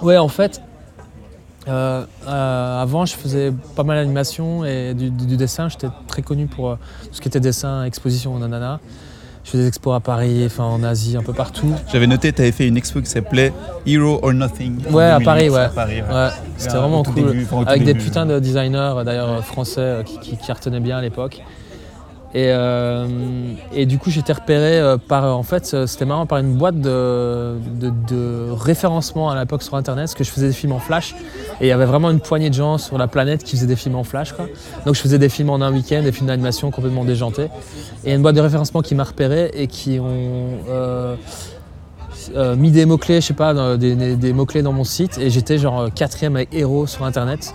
[0.04, 0.62] Ouais, en fait,
[1.68, 5.70] euh, euh, avant, je faisais pas mal d'animation et du, du- du dessin.
[5.70, 8.80] J'étais très connu pour euh, tout ce qui était dessin, exposition, nanana.
[9.44, 11.74] Je faisais des expos à Paris, enfin en Asie, un peu partout.
[11.92, 13.54] J'avais noté, tu avais fait une expo qui s'appelait
[13.86, 14.78] Hero or Nothing.
[14.90, 15.70] Ouais, à 2008, Paris, ouais.
[15.76, 16.14] Paris, ouais.
[16.16, 17.16] Ouais, c'était vraiment cool.
[17.16, 20.52] début, enfin, Avec des putains de designers, euh, d'ailleurs euh, français, euh, qui, qui, qui
[20.52, 21.42] retenaient bien à l'époque.
[22.36, 23.08] Et, euh,
[23.74, 26.82] et du coup, j'étais repéré euh, par, en fait, euh, c'était marrant, par une boîte
[26.82, 27.60] de,
[28.52, 31.14] référencement à l'époque sur Internet, parce que je faisais des films en flash.
[31.62, 33.76] Et il y avait vraiment une poignée de gens sur la planète qui faisaient des
[33.76, 34.34] films en flash.
[34.34, 34.48] Quoi.
[34.86, 37.50] Donc je faisais des films en un week-end, des films d'animation complètement déjantés.
[38.04, 40.58] Et une boîte de référencement qui m'a repéré et qui ont
[42.56, 45.20] mis des mots-clés, je sais pas, des, mots-clés dans mon site.
[45.20, 47.54] Et j'étais genre quatrième héros sur Internet.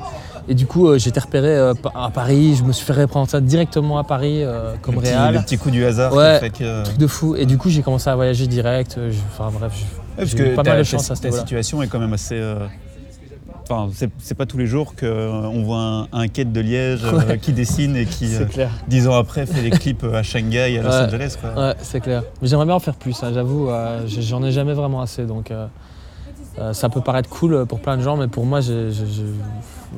[0.48, 2.54] Et du coup, euh, j'étais repéré euh, pa- à Paris.
[2.56, 5.34] Je me suis fait représenter directement à Paris euh, comme le petit, réal.
[5.34, 6.38] le petit coup du hasard Ouais.
[6.40, 6.84] fait que.
[6.84, 7.36] Truc de fou.
[7.36, 8.96] Et du coup, j'ai commencé à voyager direct.
[8.98, 11.10] euh, Enfin bref, je- Ouais, parce j'ai eu que pas ta, mal de ta- chance
[11.10, 11.42] à ce ta niveau-là.
[11.42, 12.34] situation est quand même assez.
[12.36, 12.56] euh,
[13.70, 17.12] enfin, c'est, c'est pas tous les jours qu'on voit un, un quête de Liège euh,
[17.18, 17.38] Ouais.
[17.38, 18.70] qui dessine et qui, euh, clair.
[18.88, 20.94] dix ans après, fait des clips à Shanghai, à Los Ouais.
[21.04, 21.36] Angeles.
[21.40, 21.62] Quoi.
[21.62, 22.22] Ouais, c'est clair.
[22.40, 23.68] Mais j'aimerais bien en faire plus, hein, j'avoue.
[23.68, 25.24] euh, j'ai- J'en ai jamais vraiment assez.
[25.26, 25.66] Donc euh,
[26.58, 29.22] euh, ça peut paraître cool pour plein de gens, mais pour moi, j'ai, j'ai- j'ai-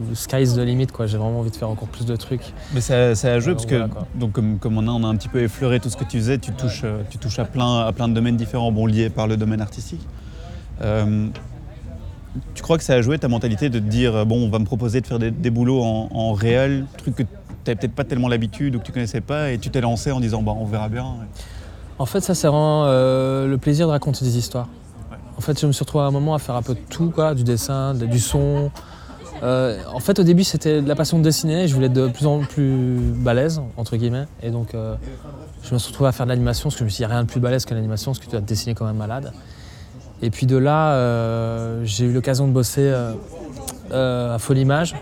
[0.08, 0.86] le sky is the limit.
[0.88, 1.06] Quoi.
[1.06, 2.52] J'ai vraiment envie de faire encore plus de trucs.
[2.74, 4.06] Mais a joué Euh, parce voilà, que, quoi.
[4.14, 6.18] donc, comme, comme on, a, on a un petit peu effleuré tout ce que tu
[6.18, 9.10] faisais, tu touches, euh, tu touches à, plein, à plein de domaines différents, bon, liés
[9.10, 10.00] par le domaine artistique.
[10.82, 11.26] Euh,
[12.54, 14.58] tu crois que ça a joué ta mentalité de te dire, euh, bon, on va
[14.58, 17.28] me proposer de faire des, des boulots en, en réel, truc que tu
[17.66, 20.20] n'avais peut-être pas tellement l'habitude ou que tu connaissais pas, et tu t'es lancé en
[20.20, 21.04] disant, bah, on verra bien.
[21.98, 24.68] En fait, ça, c'est vraiment euh, le plaisir de raconter des histoires.
[25.36, 27.10] En fait, je me suis retrouvé à un moment à faire un peu de tout,
[27.10, 28.70] quoi, du dessin, de- du son.
[29.42, 31.66] Euh, en fait, au début, c'était de la passion de dessiner.
[31.68, 34.26] Je voulais être de plus en plus balèze, entre guillemets.
[34.42, 34.94] Et donc, euh,
[35.62, 37.06] je me suis retrouvé à faire de l'animation, parce que je me suis dit, il
[37.06, 38.86] n'y a rien de plus balèze que l'animation, parce que tu dois te dessiner comme
[38.88, 39.32] un malade.
[40.22, 42.92] Et puis de là, euh, j'ai eu l'occasion de bosser
[43.92, 44.94] à Folimage,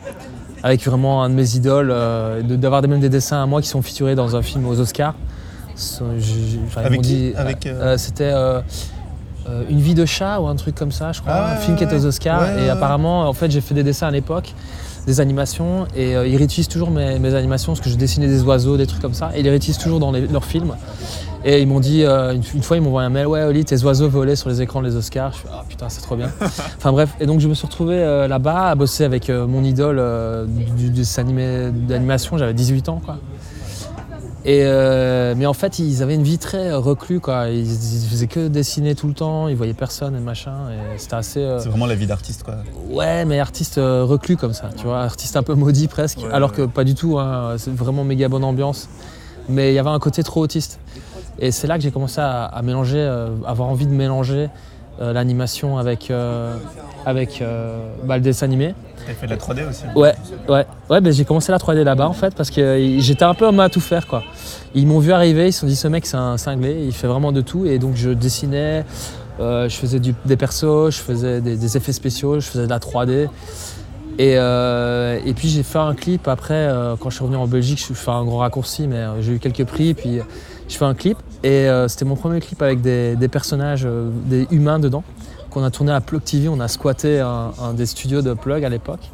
[0.62, 1.94] avec vraiment un de mes idoles,
[2.44, 5.14] d'avoir même des dessins à moi qui sont featurés dans un film aux Oscars.
[5.76, 8.32] Enfin, Avec dit- Avec, C'était
[9.48, 11.32] euh, Une vie de chat ou un truc comme ça, je crois.
[11.34, 12.40] Ah un film qui était aux Oscars.
[12.42, 14.54] ouais, ouais, et apparemment, en fait, j'ai fait des dessins à l'époque,
[15.06, 15.86] des animations.
[15.96, 18.86] Et euh, ils réutilisent toujours mes, mes animations, parce que je dessinais des oiseaux, des
[18.86, 19.30] trucs comme ça.
[19.34, 20.74] Et ils les réutilisent toujours dans les- leurs films.
[21.44, 23.64] Et ils m'ont dit, euh, une, une fois, ils m'ont envoyé un mail Ouais, Oli,
[23.64, 25.32] tes oiseaux volaient sur les écrans des Oscars.
[25.32, 26.30] Je suis Ah putain, c'est trop bien.
[26.40, 27.96] enfin bref, et donc je me suis retrouvé
[28.28, 30.02] là-bas à bosser avec mon idole
[30.76, 32.36] du, du animé- d'animation.
[32.38, 33.18] J'avais 18 ans, quoi.
[34.44, 37.48] Et euh, mais en fait, ils avaient une vie très euh, reclus, quoi.
[37.48, 40.52] Ils, ils faisaient que dessiner tout le temps, ils voyaient personne et machin.
[40.70, 41.40] Et c'était assez.
[41.40, 42.54] euh, C'est vraiment la vie d'artiste, quoi.
[42.88, 46.50] Ouais, mais artiste reclus comme ça, tu vois, artiste un peu maudit presque, Ouais, alors
[46.50, 46.56] ouais.
[46.56, 48.88] que pas du tout, hein, c'est vraiment méga bonne ambiance.
[49.48, 50.78] Mais il y avait un côté trop autiste.
[51.40, 54.48] Et c'est là que j'ai commencé à, à mélanger, euh, avoir envie de mélanger
[55.00, 56.54] l'animation avec, euh,
[57.06, 58.74] avec euh, bah, le dessin animé.
[59.06, 59.84] Tu fait de la 3D aussi.
[59.96, 60.14] Ouais,
[60.48, 63.32] ouais, ouais, ben j'ai commencé la 3D là-bas en fait parce que euh, j'étais un
[63.34, 64.22] peu homme à tout faire quoi.
[64.74, 67.06] Ils m'ont vu arriver, ils se sont dit ce mec c'est un cinglé, il fait
[67.06, 68.84] vraiment de tout et donc je dessinais,
[69.40, 72.70] euh, je faisais du- des persos, je faisais des, des effets spéciaux, je faisais de
[72.70, 73.28] la 3D.
[74.20, 77.46] Et, euh, et puis j'ai fait un clip après, euh, quand je suis revenu en
[77.46, 80.22] Belgique, je fais un gros raccourci, mais euh, j'ai eu quelques prix, puis euh,
[80.68, 81.18] je fais un clip.
[81.42, 85.04] Et euh, c'était mon premier clip avec des, des personnages, euh, des humains dedans,
[85.50, 88.64] qu'on a tourné à Plug TV, on a squatté un, un des studios de Plug
[88.64, 89.10] à l'époque.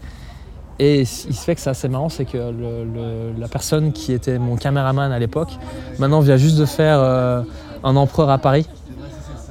[0.80, 4.12] Et il se fait que c'est assez marrant, c'est que le- le- la personne qui
[4.12, 5.50] était mon caméraman à l'époque,
[6.00, 7.42] maintenant vient juste de faire euh,
[7.84, 8.66] un empereur à Paris.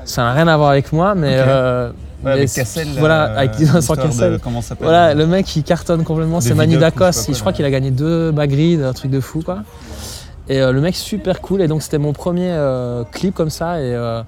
[0.03, 1.39] Ça n'a rien à voir avec moi, mais...
[1.39, 1.45] Ok.
[1.47, 1.91] Ouais,
[2.25, 2.87] mais avec c'est- Cassel.
[2.99, 4.39] Voilà, euh, avec Vincent l'histoire de- Cassel.
[4.43, 7.11] Comment ça Voilà, le mec il cartonne complètement, c'est Manu je Dacos.
[7.31, 9.59] Je crois qu'il a gagné deux Magritte, un truc de fou quoi.
[10.49, 13.79] Et euh, le mec super cool, et donc c'était mon premier euh, clip comme ça.
[13.79, 14.21] Et euh,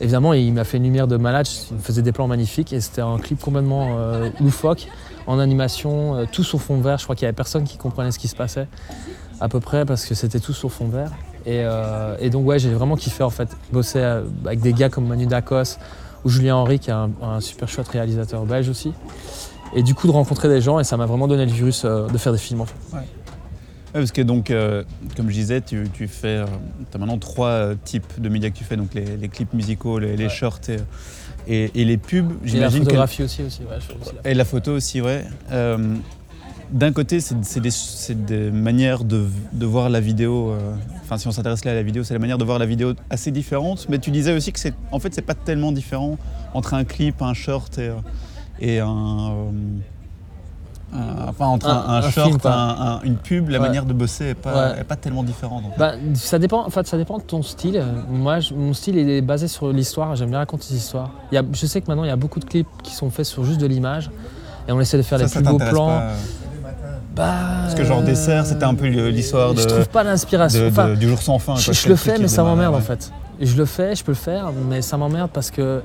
[0.00, 2.72] évidemment, il m'a fait une lumière de malade, il me faisait des plans magnifiques.
[2.72, 3.96] Et c'était un clip complètement
[4.40, 4.88] loufoque,
[5.26, 6.98] en animation, tout sur fond vert.
[6.98, 8.68] Je crois qu'il y avait personne qui comprenait ce qui se passait,
[9.40, 11.10] à peu près, parce que c'était tout sur fond vert.
[11.46, 11.62] Et,
[12.20, 14.02] et donc, ouais, j'ai vraiment kiffé en fait, bosser
[14.44, 15.78] avec des gars comme Manu Dacos
[16.24, 18.92] ou Julien Henry, qui est un, super chouette réalisateur belge aussi.
[19.74, 22.18] Et du coup, de rencontrer des gens, et ça m'a vraiment donné le virus de
[22.18, 22.76] faire des films en fait.
[24.00, 24.84] Parce que donc, euh,
[25.16, 26.44] comme je disais, tu, tu fais,
[26.90, 29.52] tu as maintenant trois euh, types de médias que tu fais, donc les, les clips
[29.54, 30.30] musicaux, les, les Ouais.
[30.30, 30.76] shorts et,
[31.46, 32.30] et- et les pubs.
[32.42, 34.72] Et la J'imagine que photographie aussi, aussi, ouais, je fais aussi la- et la photo
[34.72, 35.24] aussi, ouais.
[35.52, 35.96] Euh,
[36.70, 37.38] D'un côté, c'est
[38.24, 40.50] des, manières de, de voir la vidéo.
[40.50, 42.64] euh, Enfin, si on s'intéresse là à la vidéo, c'est la manière de voir la
[42.66, 43.86] vidéo assez différente.
[43.90, 46.16] Mais tu disais aussi que c'est, en fait, c'est pas tellement différent
[46.54, 47.94] entre un clip, un short et, euh,
[48.60, 49.50] et un, euh,
[50.94, 53.66] un- enfin entre un, Un- un un short, un- un- une pub, la Ouais.
[53.66, 54.80] manière de bosser est pas, Ouais.
[54.80, 55.64] est pas tellement différente.
[55.66, 55.78] en fait.
[55.78, 57.82] Bah, ça dépend, en fait, ça dépend de ton style.
[58.08, 60.14] Moi, je- mon style est basé sur l'histoire.
[60.16, 61.10] J'aime bien raconter des histoires.
[61.32, 63.10] Il y a, je sais que maintenant il y a beaucoup de clips qui sont
[63.10, 64.10] faits sur juste de l'image
[64.68, 65.86] et on essaie de faire Ça, les ça plus beaux plans.
[65.88, 66.14] pas, euh,
[67.14, 70.66] Bah, Parce que genre euh, dessert, c'était un peu l'histoire de, Je trouve pas l'inspiration.
[70.68, 71.54] Enfin, du jour sans fin.
[71.54, 73.12] je, quoi, je c'est le fais, mais ça m'emmerde en fait.
[73.40, 75.80] Je le fais, je peux le faire, mais ça m'emmerde parce que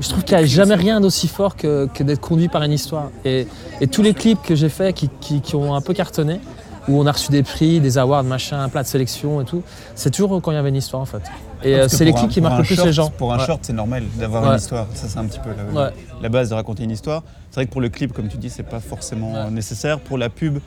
[0.00, 2.72] je trouve qu'il n'y a jamais rien d'aussi fort que, que d'être conduit par une
[2.72, 3.10] histoire.
[3.24, 3.46] Et,
[3.80, 6.40] et tous les clips que j'ai faits qui, qui- qui ont un peu cartonné,
[6.88, 9.62] où on a reçu des prix, des awards, machin, un plat de sélection et tout,
[9.94, 11.22] c'est toujours quand il y avait une histoire en fait.
[11.62, 13.08] Et euh, c'est les clips un- qui marquent le plus short- les gens.
[13.10, 13.46] Pour un Ouais.
[13.46, 14.48] short, c'est normal d'avoir Ouais.
[14.50, 14.86] une histoire.
[14.92, 15.90] Ça, c'est un petit peu la, Ouais.
[16.20, 17.22] la base de raconter une histoire.
[17.50, 19.98] C'est vrai que pour le clip, comme tu dis, c'est pas forcément nécessaire.
[20.00, 20.58] Pour la pub,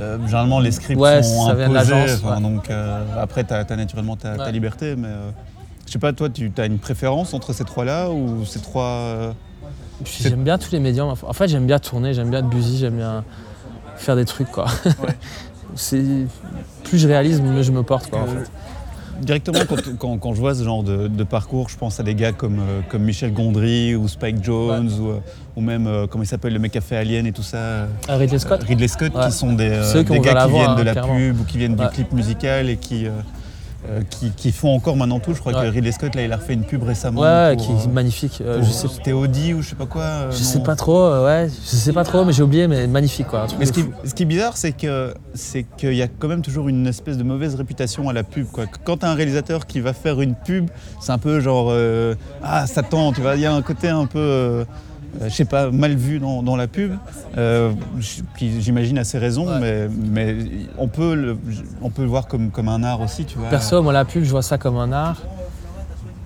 [0.00, 2.14] euh, généralement, les scripts sont ça vient de imposés.
[2.24, 2.40] enfin.
[2.40, 4.96] Donc euh, après, tu as, naturellement ta, liberté.
[4.96, 5.30] Mais euh,
[5.86, 8.82] je sais pas, toi, tu as une préférence entre ces trois-là ou ces trois.
[8.84, 9.32] euh,
[10.20, 11.08] J'aime bien tous les médiums.
[11.22, 13.24] En fait, j'aime bien tourner, j'aime bien être busy, j'aime bien
[13.96, 14.66] faire des trucs quoi.
[15.74, 16.04] c'est
[16.84, 18.20] plus je réalise, mieux je me porte quoi.
[18.20, 18.50] en Euh, fait.
[19.22, 22.14] directement, quand, quand- quand je vois ce genre de, de parcours, je pense à des
[22.14, 25.14] gars comme, euh, comme Michel Gondry ou Spike Jones ou,
[25.58, 27.86] ou même, euh, comment il s'appelle, le mec a fait Alien et tout ça.
[28.08, 29.26] Ridley Scott Ridley Scott, Ouais.
[29.26, 31.16] qui sont des, des gars la qui viennent de hein, la clairement.
[31.16, 33.06] pub ou qui viennent du clip musical et qui,
[33.88, 35.34] euh, qui, qui font encore maintenant tout.
[35.34, 35.66] Je crois Ouais.
[35.68, 37.20] que Ridley Scott, là, il a refait une pub récemment.
[37.22, 38.42] Ouais, pour, qui est euh, magnifique.
[38.44, 40.30] Euh, je sais, C'était Audi ou je sais pas quoi.
[40.30, 40.44] je non.
[40.44, 43.46] sais pas trop, ouais, je sais pas trop, mais j'ai oublié, mais magnifique quoi.
[43.58, 43.92] Mais ce qui, fou.
[44.04, 47.16] ce qui est bizarre, c'est que c'est qu'il y a quand même toujours une espèce
[47.18, 48.46] de mauvaise réputation à la pub.
[48.46, 48.64] Quoi.
[48.84, 50.68] Quand t'as un réalisateur qui va faire une pub,
[51.00, 51.72] c'est un peu genre
[52.42, 53.34] ah Satan, tu vois.
[53.36, 54.64] Il y a un côté un peu,
[55.24, 56.92] je sais pas, mal vu dans, dans la pub,
[57.36, 57.72] euh,
[58.38, 59.58] qui j'imagine a ses raisons, Ouais.
[59.60, 60.36] mais, mais
[60.78, 61.36] on peut le,
[61.82, 63.48] on peut le voir comme, comme un art aussi, tu vois.
[63.48, 65.22] Perso, moi la pub, je vois ça comme un art.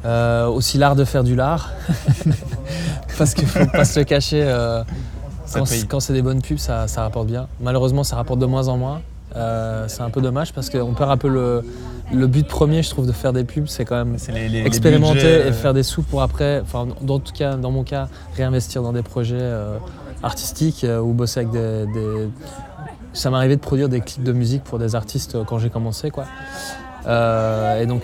[0.06, 1.70] Euh, aussi l'art de faire du lard.
[3.18, 4.42] Parce qu'il faut pas se le cacher.
[4.44, 4.82] euh,
[5.52, 7.48] quand c'est- quand c'est des bonnes pubs, ça, ça rapporte bien.
[7.60, 9.02] Malheureusement, ça rapporte de moins en moins.
[9.36, 11.62] Euh, c'est un peu dommage parce qu'on perd un peu le,
[12.12, 13.66] le but premier, je trouve, de faire des pubs.
[13.66, 16.88] C'est quand même les- les expérimenter budgets, et euh, faire des sous pour après, enfin,
[17.02, 19.76] dans tout cas, dans mon cas, réinvestir dans des projets euh,
[20.22, 21.86] artistiques euh, ou bosser avec des.
[21.92, 22.28] des-
[23.12, 25.70] Ça m'est arrivé de produire des clips de musique pour des artistes euh, quand j'ai
[25.70, 26.26] commencé, quoi.
[27.06, 28.02] Euh, et donc,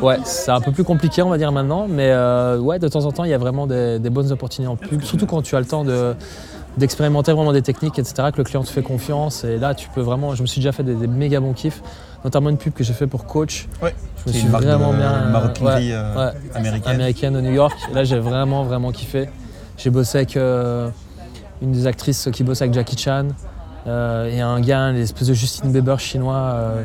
[0.00, 3.04] ouais, c'est un peu plus compliqué, on va dire maintenant, mais euh, ouais, de temps
[3.04, 5.56] en temps, il y a vraiment des, des bonnes opportunités en pub, surtout quand tu
[5.56, 6.14] as le temps de
[6.76, 9.42] d'expérimenter vraiment des techniques, etc., que le client te fait confiance.
[9.42, 10.36] Et là, tu peux vraiment.
[10.36, 11.82] Je me suis déjà fait des, des méga bons kiffs,
[12.24, 13.68] notamment une pub que j'ai fait pour Coach.
[13.82, 13.94] Ouais.
[14.18, 15.30] Je me suis une marque vraiment de bien.
[15.30, 16.32] maroquinerie ouais, euh, ouais.
[16.54, 16.94] américaine.
[16.94, 17.76] américaine à New York.
[17.90, 19.28] Et là, j'ai vraiment, vraiment kiffé.
[19.76, 20.88] J'ai bossé avec euh,
[21.62, 23.28] une des actrices qui bosse avec Jackie Chan
[23.86, 26.82] euh, et un gars, l'espèce de Justin Bieber chinois, euh,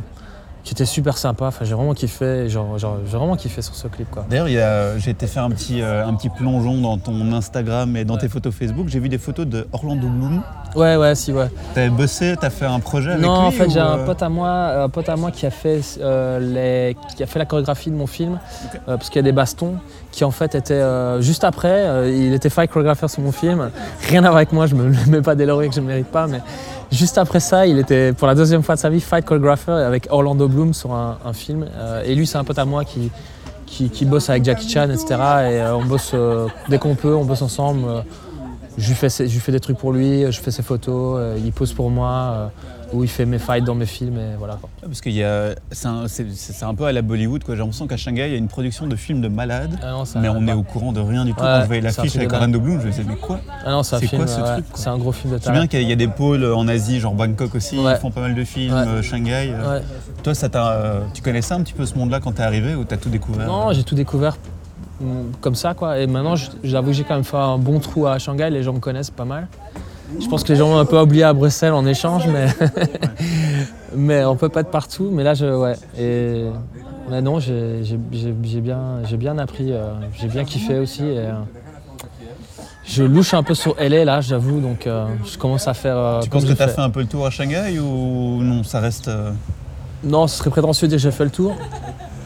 [0.63, 1.45] qui était super sympa.
[1.47, 2.47] Enfin, j'ai vraiment kiffé.
[2.47, 4.25] Genre, genre, j'ai vraiment kiffé sur ce clip, quoi.
[4.29, 7.31] D'ailleurs, il y a- j'ai été faire un petit, euh, un petit plongeon dans ton
[7.33, 8.19] Instagram et dans Ouais.
[8.21, 8.87] tes photos Facebook.
[8.87, 10.41] J'ai vu des photos de Orlando Bloom.
[10.75, 11.49] Ouais, ouais, si, ouais.
[11.75, 14.23] T'as bossé, t'as fait un projet avec non, lui en fait, j'ai un euh, pote
[14.23, 14.49] à moi,
[14.83, 17.95] un pote à moi qui a fait euh, les, qui a fait la chorégraphie de
[17.95, 18.39] mon film,
[18.87, 19.75] parce qu'il y a des bastons
[20.11, 20.81] qui en fait étaient
[21.21, 22.09] juste après.
[22.09, 23.69] il était fight chorégrapheur sur mon film.
[24.09, 26.07] Rien à voir avec moi, je me mets pas des lauriers que je ne mérite
[26.07, 26.39] pas, mais
[26.93, 30.07] juste après ça, il était pour la deuxième fois de sa vie fight chorégrapheur avec
[30.09, 31.65] Orlando Bloom sur un, film.
[31.75, 33.11] Euh, et lui, c'est un pote à moi qui
[33.65, 35.05] qui, bosse avec Jackie Chan, etc.
[35.09, 37.87] Et euh, on bosse euh, dès qu'on peut, on bosse ensemble.
[38.77, 41.89] je lui, je fais des trucs pour lui, je fais ses photos, il pose pour
[41.89, 42.51] moi,
[42.93, 44.55] ou il fait mes fights dans mes films, et voilà.
[44.55, 44.69] quoi.
[44.81, 47.43] Parce a, c'est un, c'est- c'est un peu à la Bollywood.
[47.43, 47.55] quoi.
[47.55, 49.77] J'ai l'impression qu'à Shanghai, il y a une production de films de malades.
[49.81, 51.39] Ah Mais on est au courant de rien du tout.
[51.41, 53.39] Ouais, Quand je voyais c'est l'affiche avec de Orlando Bloom, je me disais, mais quoi?
[53.65, 55.51] Ah non, c'est C'est quoi ce ouais, truc, C'est un gros film de Je sais
[55.51, 57.93] bien qu'il y a- il y a des pôles en Asie, genre Bangkok aussi, Ouais.
[57.93, 59.51] ils font pas mal de films, euh, Shanghai.
[59.53, 59.79] euh.
[60.21, 62.97] Toi, ça euh, tu connaissais un petit peu ce monde-là quand t'es arrivé ou t'as
[62.97, 63.47] tout découvert?
[63.47, 64.37] Non, j'ai tout découvert
[65.01, 65.05] mm,
[65.41, 65.99] comme ça, quoi.
[65.99, 68.73] Et maintenant, j'avoue que j'ai quand même fait un bon trou à Shanghai, les gens
[68.73, 69.47] me connaissent pas mal.
[70.19, 72.47] Je pense que les gens m'ont un peu oublié à Bruxelles en échange, mais,
[73.95, 75.09] mais on peut pas être partout.
[75.11, 75.75] Mais là, je, ouais.
[75.97, 76.45] Et
[77.09, 77.81] mais non, j'ai
[78.61, 81.03] bien, bien appris, euh, j'ai bien kiffé aussi.
[81.03, 81.33] Et, euh,
[82.85, 86.19] je louche un peu sur LA là, j'avoue, donc euh, je commence à faire.
[86.21, 88.79] Tu penses que j'ai t'as fait un peu le tour à Shanghai ou non Ça
[88.79, 89.09] reste.
[90.03, 91.55] Non, ce serait prétentieux de dire que j'ai fait le tour.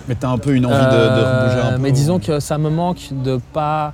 [0.08, 2.40] Mais t'as un peu une envie de, de rebouger un peu Mais ou- disons que
[2.40, 3.94] ça me manque de pas.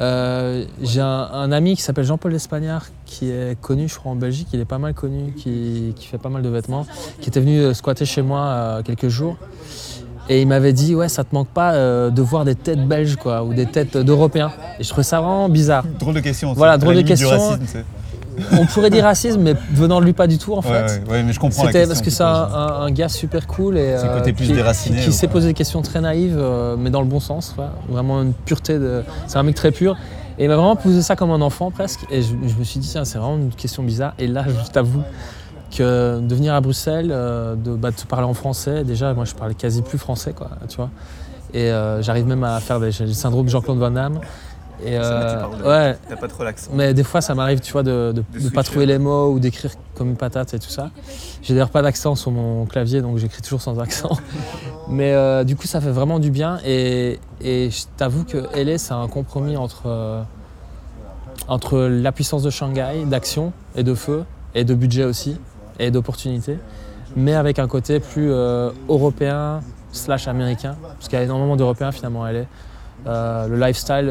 [0.00, 4.16] euh, J'ai un, un ami qui s'appelle Jean-Paul Espagnard qui est connu, je crois, en
[4.16, 4.48] Belgique.
[4.52, 6.86] Il est pas mal connu, qui, qui fait pas mal de vêtements,
[7.20, 9.36] qui était venu euh, squatter chez moi euh, quelques jours.
[10.28, 13.16] Et il m'avait dit Ouais, ça te manque pas euh, de voir des têtes belges,
[13.16, 14.52] quoi, ou des têtes d'Européens.
[14.78, 15.84] Et je trouvais ça vraiment bizarre.
[15.98, 16.54] Drôle de question.
[16.54, 17.28] Voilà, drôle de question.
[17.28, 17.84] racisme,
[18.52, 20.70] On pourrait dire racisme, mais venant de lui, pas du tout, en fait.
[20.70, 23.96] Ouais, ouais, ouais, mais je comprends C'était parce que c'est un, gars super cool et
[24.14, 25.28] côté plus qui, qui- quoi.
[25.28, 27.52] poser des questions très naïves, euh, mais dans le bon sens.
[27.54, 27.70] quoi.
[27.88, 29.02] Vraiment une pureté de.
[29.26, 29.96] C'est un mec très pur.
[30.38, 32.00] Et il m'a vraiment posé ça comme un enfant presque.
[32.10, 34.14] Et je, je me suis dit, tiens, c'est vraiment une question bizarre.
[34.18, 35.02] Et là, je t'avoue
[35.76, 39.24] que de venir à Bruxelles, euh, de, bah, de te parler en français, déjà, moi
[39.24, 40.90] je parlais quasi plus français, quoi, tu vois.
[41.54, 44.20] Et euh, j'arrive même à faire des, le syndrome Jean-Claude Van Damme.
[44.84, 46.70] Et, Ça, tu euh, parles de- ouais, T'as pas trop l'accent.
[46.74, 49.70] mais des fois, ça m'arrive, tu vois, de ne pas trouver les mots ou d'écrire
[50.02, 50.90] comme patate et tout ça.
[51.42, 54.16] J'ai d'ailleurs pas d'accent sur mon clavier, donc j'écris toujours sans accent.
[54.88, 56.58] Mais euh, du coup, ça fait vraiment du bien.
[56.64, 60.22] Et, et je t'avoue que LA, c'est un compromis entre, euh,
[61.46, 65.36] entre la puissance de Shanghai, d'action et de feu, et de budget aussi,
[65.78, 66.58] et d'opportunités,
[67.16, 69.60] mais avec un côté plus euh, européen
[69.92, 72.44] slash américain, parce qu'il y a énormément d'Européens finalement à LA.
[73.06, 74.10] Le lifestyle,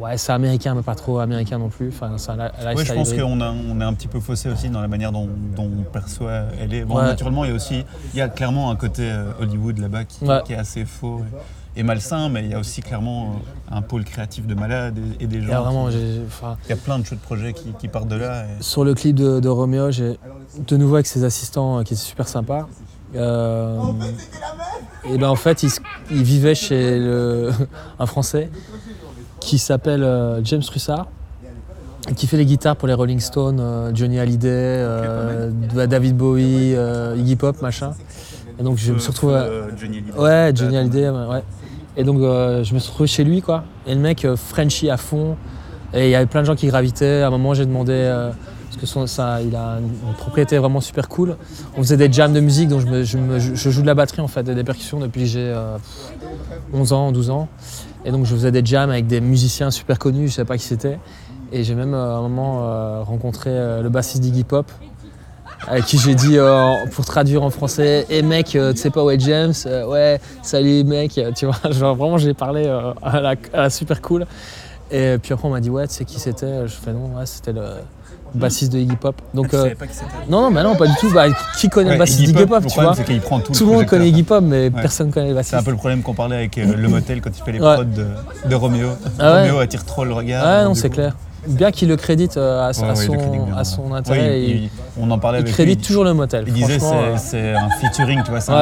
[0.00, 1.88] ouais, c'est américain, mais pas trop américain non plus.
[1.88, 4.88] Enfin, un je pense qu'on a- on est un petit peu faussé aussi dans la
[4.88, 6.84] manière dont, dont on perçoit elle est.
[6.84, 7.02] Bon, Ouais.
[7.04, 7.84] naturellement, il y a aussi,
[8.14, 10.40] il y a clairement un côté euh, Hollywood là-bas qui, Ouais.
[10.44, 11.20] qui est assez faux
[11.76, 14.98] et, et malsain, mais il y a aussi clairement euh, un pôle créatif de malades
[15.20, 15.58] et, et des Il y gens.
[15.58, 18.16] a vraiment, qui- enfin, il y a plein de chouettes projets qui, qui partent de
[18.16, 18.44] là.
[18.44, 20.18] et- sur le clip de, de Roméo, j'ai
[20.66, 22.66] de nouveau avec ses assistants euh, qui étaient super sympas.
[23.16, 23.76] Euh,
[25.04, 25.64] et ben en fait,
[26.10, 27.50] il, vivait chez le-
[27.98, 28.48] un Français
[29.40, 31.08] qui s'appelle euh, James Russard,
[32.08, 35.50] et qui fait les guitares pour les Rolling Stones, euh, Johnny Hallyday, euh,
[35.86, 36.74] David Bowie,
[37.16, 37.92] Iggy Pop, machin.
[38.58, 39.40] Et donc je me suis retrouvé.
[39.78, 40.18] Johnny Hallyday.
[40.18, 41.42] Ouais, Johnny Hallyday, ouais.
[41.96, 43.64] Et donc je me suis retrouvé chez lui, quoi.
[43.86, 45.36] Et le mec Frenchy à fond.
[45.92, 47.22] Et il y avait plein de gens qui gravitaient.
[47.22, 48.08] À un moment, j'ai demandé.
[48.68, 51.36] parce que son- ça, il a une propriété vraiment super cool.
[51.76, 53.94] On faisait des jams de musique, donc je, me- je me- je joue de la
[53.94, 55.76] batterie en fait, des percussions depuis que j'ai euh,
[56.72, 57.48] 11 ans, 12 ans.
[58.04, 60.64] Et donc je faisais des jams avec des musiciens super connus, je savais pas qui
[60.64, 60.98] c'était.
[61.52, 64.70] Et j'ai même euh, à un moment euh, rencontré euh, le bassiste d'Iggy Pop,
[65.66, 66.38] avec qui j'ai dit,
[66.92, 69.52] pour traduire en français, hé mec, euh, tu sais pas où est James?
[69.86, 74.26] Ouais, salut mec, tu vois, genre vraiment j'ai parlé à, la, à la super cool.
[74.90, 76.66] Et puis après on m'a dit, ouais, tu sais qui c'était?
[76.66, 77.64] Je fais non, ouais, c'était le
[78.34, 79.14] bassiste de Iggy Pop.
[79.34, 81.10] Donc, Tu euh, savais pas qui c'était non, non, bah non, pas du tout.
[81.12, 81.26] Bah,
[81.58, 83.72] qui connaît Ouais, le bassiste Iggy d'Iggy Pop, tu vois c'est prend tout, Tout le
[83.72, 84.70] monde connaît Iggy Pop, mais Ouais.
[84.70, 85.50] personne connaît le bassiste.
[85.54, 87.60] C'est un peu le problème qu'on parlait avec euh, le motel quand il fait les
[87.60, 87.74] Ouais.
[87.74, 88.06] prods de,
[88.48, 88.88] de Roméo.
[89.18, 89.40] Ah ouais.
[89.42, 90.44] Roméo attire trop le regard.
[90.46, 91.16] Ouais, donc non, c'est clair.
[91.48, 93.58] Bien qu'il le crédite euh, à, Ouais, à ouais, il le crédite son, bien, à
[93.58, 93.64] ouais.
[93.64, 94.40] son Ouais, intérêt.
[94.42, 95.86] il- il, il- on en parlait il avec crédite lui.
[95.86, 96.44] toujours le motel.
[96.46, 98.40] Il disait c'est, euh, c'est un featuring, tu vois.
[98.42, 98.52] C'est,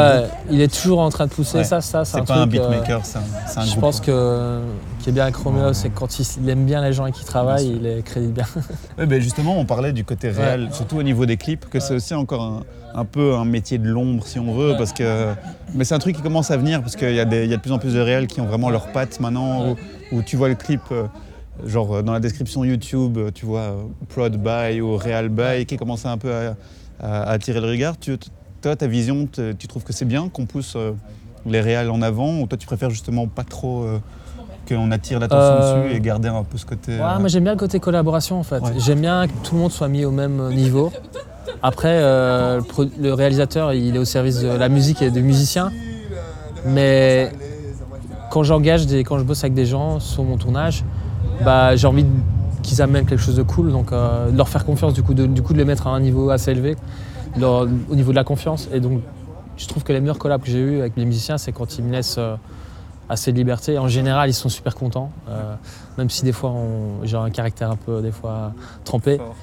[0.48, 1.64] il est toujours en train de pousser Ouais.
[1.64, 2.04] ça, ça.
[2.04, 3.80] c'est un pas un truc, euh, beatmaker, c'est un, c'est un je groupe.
[3.80, 4.60] pense que
[5.08, 7.22] qui est bien avec Romeo, c'est que quand il, aime bien les gens avec qui
[7.22, 8.44] il travaille, il les crédite bien.
[8.98, 11.94] Ouais, ben justement, on parlait du côté réel, surtout au niveau des clips, que c'est
[11.94, 12.62] aussi encore un,
[12.94, 15.32] un peu un métier de l'ombre, si on veut, parce que.
[15.74, 17.72] Mais c'est un truc qui commence à venir, parce qu'il y, y a de plus
[17.72, 19.76] en plus de réels qui ont vraiment leurs pattes maintenant, où,
[20.12, 21.04] où tu vois le clip, euh,
[21.64, 23.76] genre euh, dans la description YouTube, euh, tu vois
[24.10, 26.54] Prod by ou Real by, qui commence un peu à,
[27.00, 27.98] à- à attirer le regard.
[27.98, 28.18] Tu,
[28.60, 30.76] toi, ta vision, tu trouves que c'est bien qu'on pousse
[31.46, 33.84] les réels en avant, ou toi, tu préfères justement pas trop.
[33.84, 33.98] euh,
[34.68, 36.92] qu'on attire l'attention Euh, dessus et garder un peu ce côté.
[36.92, 38.60] Ouais, euh, moi j'aime bien le côté collaboration en fait.
[38.60, 38.72] Ouais.
[38.78, 40.92] J'aime bien que tout le monde soit mis au même niveau.
[41.62, 42.60] Après, euh,
[43.00, 45.70] le, réalisateur, il est au service de la musique et des musiciens.
[46.66, 47.32] Mais
[48.30, 50.84] quand j'engage, des, quand je bosse avec des gens sur mon tournage,
[51.44, 52.04] bah, j'ai envie
[52.62, 53.72] qu'ils amènent quelque chose de cool.
[53.72, 55.90] Donc euh, de leur faire confiance, du coup de, du coup, de les mettre à
[55.90, 56.76] un niveau assez élevé
[57.38, 58.68] leur- au niveau de la confiance.
[58.72, 59.00] Et donc
[59.56, 61.84] je trouve que les meilleurs collabs que j'ai eu avec les musiciens, c'est quand ils
[61.84, 62.20] me laissent
[63.08, 63.78] assez de liberté.
[63.78, 65.10] En général, ils sont super contents.
[65.28, 65.54] euh,
[65.96, 66.54] même si des fois
[67.04, 68.52] j'ai un caractère un peu des fois
[68.84, 69.34] trempé, Fort.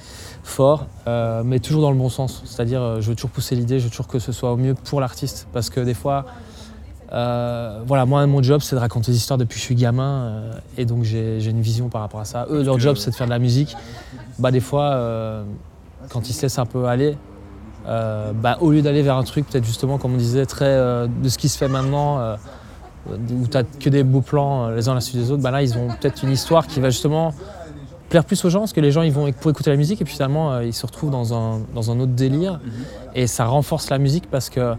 [0.44, 2.42] fort, euh, mais toujours dans le bon sens.
[2.46, 4.74] C'est-à-dire, euh, je veux toujours pousser l'idée, je veux toujours que ce soit au mieux
[4.76, 6.26] pour l'artiste, parce que des fois,
[7.14, 10.12] euh, voilà, moi mon job c'est de raconter des histoires depuis que je suis gamin,
[10.24, 12.48] euh, et donc j'ai une vision par rapport à ça.
[12.50, 13.76] Eux, leur job c'est de faire de la musique.
[14.40, 15.44] Bah des fois, euh,
[16.10, 17.18] quand ils se laissent un peu aller.
[17.86, 20.76] bah, au lieu d'aller vers un truc peut-être justement comme on disait très
[21.08, 22.20] de ce qui se fait maintenant
[23.10, 25.52] où tu que des beaux plans euh, les uns à la suite des autres, bah
[25.52, 27.34] là ils ont peut-être une histoire qui va justement
[28.10, 30.06] plaire plus aux gens parce que les gens ils vont pour écouter la musique et
[30.06, 32.60] puis finalement euh, ils se retrouvent dans un, dans un autre délire.
[33.14, 34.76] Et ça renforce la musique parce que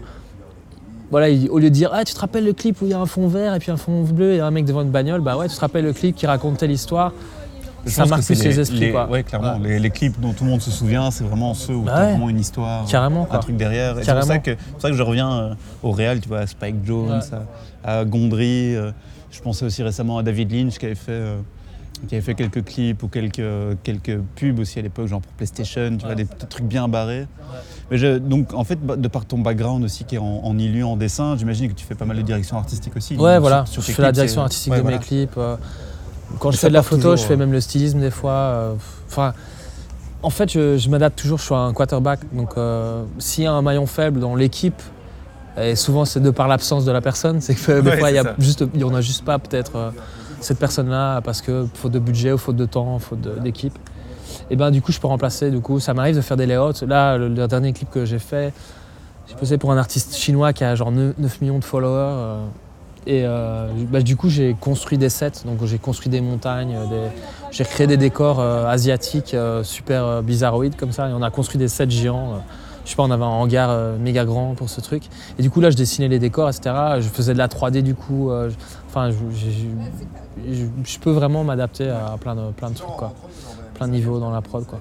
[1.09, 2.93] voilà, il- au lieu de dire ah tu te rappelles le clip où il y
[2.93, 5.21] a un fond vert et puis un fond bleu et un mec devant une bagnole,
[5.21, 7.11] bah ouais tu te rappelles le clip qui raconte telle histoire,
[7.85, 9.07] Je ça pense marque que plus les, esprits quoi.
[9.09, 9.59] Ouais, clairement.
[9.59, 12.01] Les, les clips dont tout le monde se souvient, c'est vraiment ceux où Bah t'as
[12.05, 12.11] ouais.
[12.11, 13.39] vraiment une histoire, Carrément un quoi.
[13.39, 13.95] truc derrière.
[14.01, 16.39] C'est pour ça, que, c'est pour ça que je reviens euh, au réel, tu vois,
[16.39, 17.21] à Spike Jones,
[17.83, 18.75] à, à Gondry.
[18.75, 18.91] euh,
[19.31, 21.37] je pensais aussi récemment à David Lynch qui avait fait, euh,
[22.07, 23.41] qui avait fait quelques clips ou quelques,
[23.83, 27.27] quelques pubs aussi à l'époque, genre pour PlayStation, tu vois, des trucs bien barrés.
[27.89, 30.83] Mais je- donc, en fait, de par ton background aussi qui est en, en illu,
[30.83, 33.15] en dessin, j'imagine que tu fais pas mal de direction artistique aussi.
[33.15, 33.65] Ouais, Donc, voilà.
[33.65, 34.97] sur- sur je fais la direction artistique ouais, de voilà.
[34.97, 35.37] mes clips.
[35.37, 35.55] euh,
[36.39, 38.31] Quand je fais de la photo, toujours, je fais euh, même le stylisme des fois.
[38.31, 38.73] euh,
[39.09, 39.33] Enfin,
[40.23, 41.37] en fait, je, je m'adapte toujours.
[41.37, 42.19] Je suis un quarterback.
[42.33, 44.81] Donc, euh, s'il y a un maillon faible dans l'équipe,
[45.59, 48.15] et souvent c'est de par l'absence de la personne, c'est que des Ouais, fois il
[48.15, 49.89] y a juste, il y en a juste pas peut-être euh,
[50.39, 53.77] cette personne-là parce que faute de budget ou faute de temps, faute de- d'équipe.
[54.51, 55.49] Et ben du coup, je peux remplacer.
[55.49, 56.73] Du coup, ça m'arrive de faire des layouts.
[56.87, 58.53] Là, le, le dernier clip que j'ai fait,
[59.27, 61.89] j'ai posé pour un artiste chinois qui a genre 9, 9 millions de followers.
[61.95, 62.45] euh,
[63.07, 65.43] et euh, bah, du coup, j'ai construit des sets.
[65.45, 67.11] Donc, j'ai construit des montagnes, euh, des-
[67.51, 71.09] j'ai créé des décors euh, asiatiques euh, super bizarroïdes comme ça.
[71.09, 72.41] Et on a construit des sets géants.
[72.83, 75.03] je sais pas, on avait un hangar méga grand pour ce truc.
[75.39, 76.75] Et du coup, là, je dessinais les décors, etc.
[76.99, 78.29] Je faisais de la 3D du coup.
[78.49, 78.55] je-
[78.89, 83.13] Enfin, je, peux vraiment m'adapter à plein de, plein de trucs, quoi.
[83.75, 84.79] Plein de niveaux dans la prod, quoi.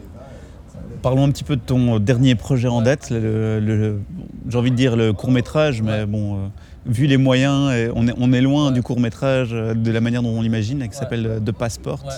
[1.02, 4.00] Parlons un petit peu de ton dernier projet en date, le- le-
[4.48, 6.50] j'ai envie de dire le court métrage, mais bon,
[6.86, 10.00] vu les moyens, et on, est, on est loin du court métrage euh, de la
[10.00, 12.12] manière dont on l'imagine, qui s'appelle euh, The Passport, Ouais.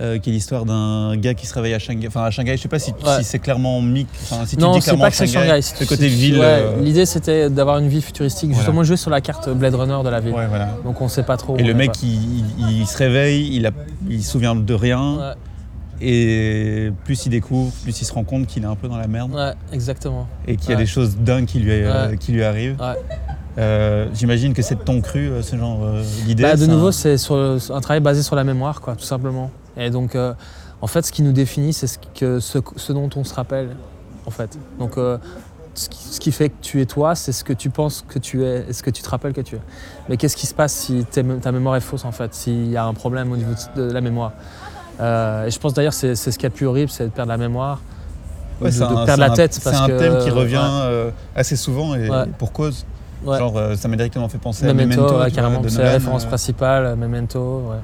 [0.00, 2.08] euh, qui est l'histoire d'un gars qui se réveille à Shanghai.
[2.08, 4.84] Enfin, à Shanghai, je sais pas si, c'est clairement enfin, si tu non, dis c'est
[4.90, 5.60] clairement pas que c'est Shanghai.
[5.62, 6.38] ce côté ville.
[6.40, 8.60] Euh, L'idée, c'était d'avoir une ville futuristique, Voilà.
[8.62, 10.32] justement jouer sur la carte Blade Runner de la ville.
[10.32, 10.76] voilà.
[10.84, 11.56] Donc on sait pas trop.
[11.58, 12.08] Et le mec, il,
[12.58, 13.70] il- il se réveille, il, a,
[14.08, 15.34] il se souvient de rien.
[16.04, 19.06] Et plus il découvre, plus il se rend compte qu'il est un peu dans la
[19.06, 20.26] merde Ouais, exactement.
[20.48, 22.16] et qu'il y a des choses dingues qui lui, euh, Ouais.
[22.16, 22.76] qui lui arrivent.
[23.58, 26.42] Euh, J'imagine que c'est de ton cru, euh, ce genre euh, d'idée.
[26.42, 29.50] Bah, de nouveau, un- c'est un travail basé sur la mémoire, quoi, tout simplement.
[29.76, 30.32] Et donc, euh,
[30.80, 33.70] en fait, ce qui nous définit, c'est ce, que, ce, ce dont on se rappelle,
[34.26, 34.58] en fait.
[34.78, 35.18] Donc, euh,
[35.74, 38.18] ce, qui, ce qui fait que tu es toi, c'est ce que tu penses que
[38.18, 39.60] tu es et ce que tu te rappelles que tu es.
[40.08, 42.84] Mais qu'est-ce qui se passe si ta mémoire est fausse, en fait, s'il y a
[42.84, 44.32] un problème au niveau de la mémoire?
[45.00, 47.38] Et je pense d'ailleurs, c'est ce qui est le plus horrible, c'est de perdre la
[47.38, 47.80] mémoire,
[48.60, 49.54] Ouais, de, c'est de un- perdre la tête.
[49.54, 50.56] C'est un que- thème qui revient
[50.88, 51.12] ouais.
[51.34, 52.26] assez souvent et Ouais.
[52.38, 52.84] pour cause.
[53.24, 53.38] Ouais.
[53.38, 55.18] Genre, euh, ça m'a directement fait penser à Memento, Memento.
[55.20, 56.28] ouais, carrément, c'est la référence euh.
[56.28, 57.76] principale, Memento, ouais,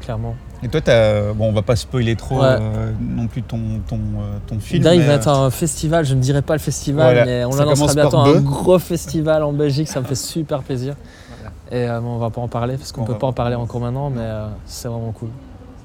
[0.00, 0.34] clairement.
[0.62, 3.58] Et toi, t'as- bon, on va pas spoiler trop euh, non plus ton,
[3.88, 3.98] ton,
[4.46, 4.82] ton film.
[4.82, 7.56] D'ailleurs, il va être un festival, je ne dirais pas le festival, Voilà, mais on
[7.56, 10.94] l'annoncera bientôt, un gros festival en Belgique, ça me fait super plaisir.
[11.72, 13.54] Et euh, bon, on va pas en parler, parce qu'on On peut pas en parler
[13.54, 14.28] encore maintenant, mais
[14.66, 15.28] c'est vraiment cool.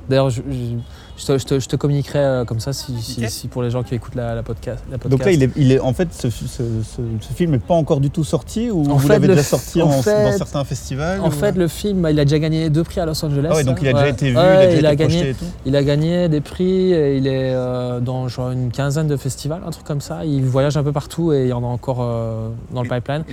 [0.10, 0.76] D'ailleurs, je, je-
[1.18, 3.30] je te, je te- je te communiquerai euh, comme ça si, si- Ok.
[3.30, 5.12] si pour les gens qui écoutent la, la podcast, la podcast.
[5.12, 7.74] Donc là, il est, il est, en fait, ce, ce- ce- ce film n'est pas
[7.74, 10.38] encore du tout sorti ou En vous l'avez le déjà sorti en en- fait- dans
[10.38, 13.24] certains festivals En ou- fait, le film, il a déjà gagné deux prix à Los
[13.26, 13.48] Angeles.
[13.52, 15.30] Ah ouais, donc il a déjà été vu, Ouais, il a déjà été gagné, projeté
[15.30, 15.46] et tout.
[15.66, 19.62] Il a gagné des prix, et il est euh, dans genre une quinzaine de festivals,
[19.66, 20.26] un truc comme ça.
[20.26, 23.24] Il voyage un peu partout et il y en a encore euh, dans le pipeline.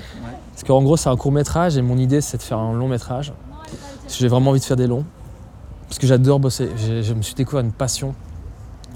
[0.52, 2.86] Parce qu'en gros, c'est un court métrage et mon idée, c'est de faire un long
[2.88, 3.32] métrage.
[4.08, 5.04] J'ai vraiment envie de faire des longs.
[5.92, 6.70] Parce que j'adore bosser.
[6.78, 8.14] Je me suis découvert une passion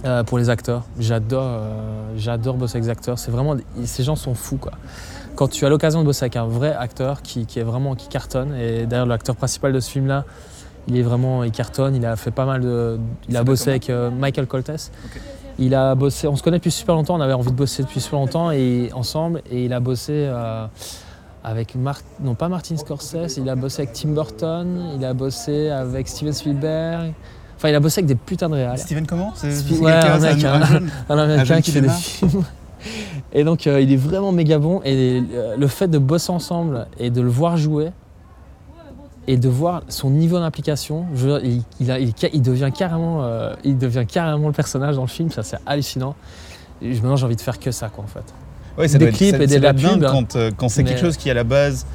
[0.07, 0.85] euh, pour les acteurs.
[0.99, 3.19] J'adore euh, j'adore bosser avec les acteurs.
[3.19, 4.73] C'est vraiment, ces gens sont fous, quoi.
[5.35, 8.09] Quand tu as l'occasion de bosser avec un vrai acteur qui, qui est vraiment qui
[8.09, 10.25] cartonne, et d'ailleurs l'acteur principal de ce film-là,
[10.89, 11.95] il est vraiment, il cartonne.
[11.97, 14.91] Il a fait pas mal de, il a bossé avec euh, Michael Coltes.
[15.59, 18.01] Il a bossé, on se connaît depuis super longtemps, on avait envie de bosser depuis
[18.01, 20.31] super longtemps et ensemble, et il a bossé
[21.49, 24.67] avec Mar- non pas Martin Scorsese, il a bossé avec Tim Burton,
[24.99, 27.13] il a bossé avec Steven Spielberg,
[27.57, 28.79] enfin il a bossé avec des putains de réals.
[28.79, 30.61] Steven comment C'est ouais, un mec, un,
[31.09, 32.43] un américain qui fait des films.
[33.33, 36.87] Et donc euh, il est vraiment méga bon et euh, le fait de bosser ensemble
[36.99, 37.91] et de le voir jouer
[39.29, 41.07] et de voir son niveau d'implication,
[41.45, 45.03] il, il a- il ca- il devient carrément, euh, il devient carrément le personnage dans
[45.03, 46.15] le film, ça c'est hallucinant.
[46.83, 48.25] Et maintenant j'ai envie de faire que ça quoi en fait.
[48.79, 50.09] Ouais, ça Des doit être- clips ça- et des dingue hein.
[50.11, 51.87] quand, euh, quand c'est Mais- quelque chose qui à la base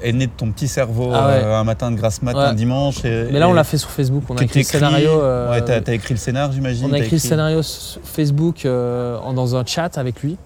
[0.00, 1.32] est né de ton petit cerveau Ah ouais.
[1.44, 2.40] euh, un matin de grasse mat, Ouais.
[2.42, 3.04] un dimanche.
[3.04, 5.10] Et, Mais là on l'a fait sur Facebook, on a écrit le scénario.
[5.20, 6.86] euh, Ouais, t'as t'as écrit le scénar, j'imagine.
[6.90, 10.36] On a écrit le scénario sur Facebook euh, en- dans un chat avec lui,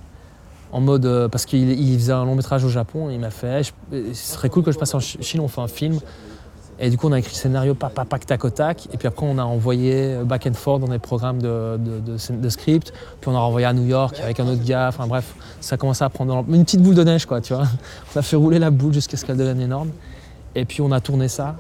[0.73, 3.09] en mode euh, parce qu'il il faisait un long métrage au Japon.
[3.11, 5.49] Et il m'a fait, je- ce serait cool que je passe en Ch- Chine, on
[5.49, 5.99] fait un film.
[6.79, 8.87] Et du coup, on a écrit le scénario pas pas pas tac au tac.
[8.93, 12.19] Et puis après, on a envoyé back and forth dans des programmes de, de, de,
[12.19, 12.93] scén- de script.
[13.21, 14.89] Puis on a renvoyé à New York avec un autre gars.
[14.89, 17.65] Enfin bref, ça a commencé à prendre une petite boule de neige, quoi, tu vois.
[18.15, 19.91] On a fait rouler la boule jusqu'à ce qu'elle devienne énorme.
[20.55, 21.57] Et puis on a tourné ça.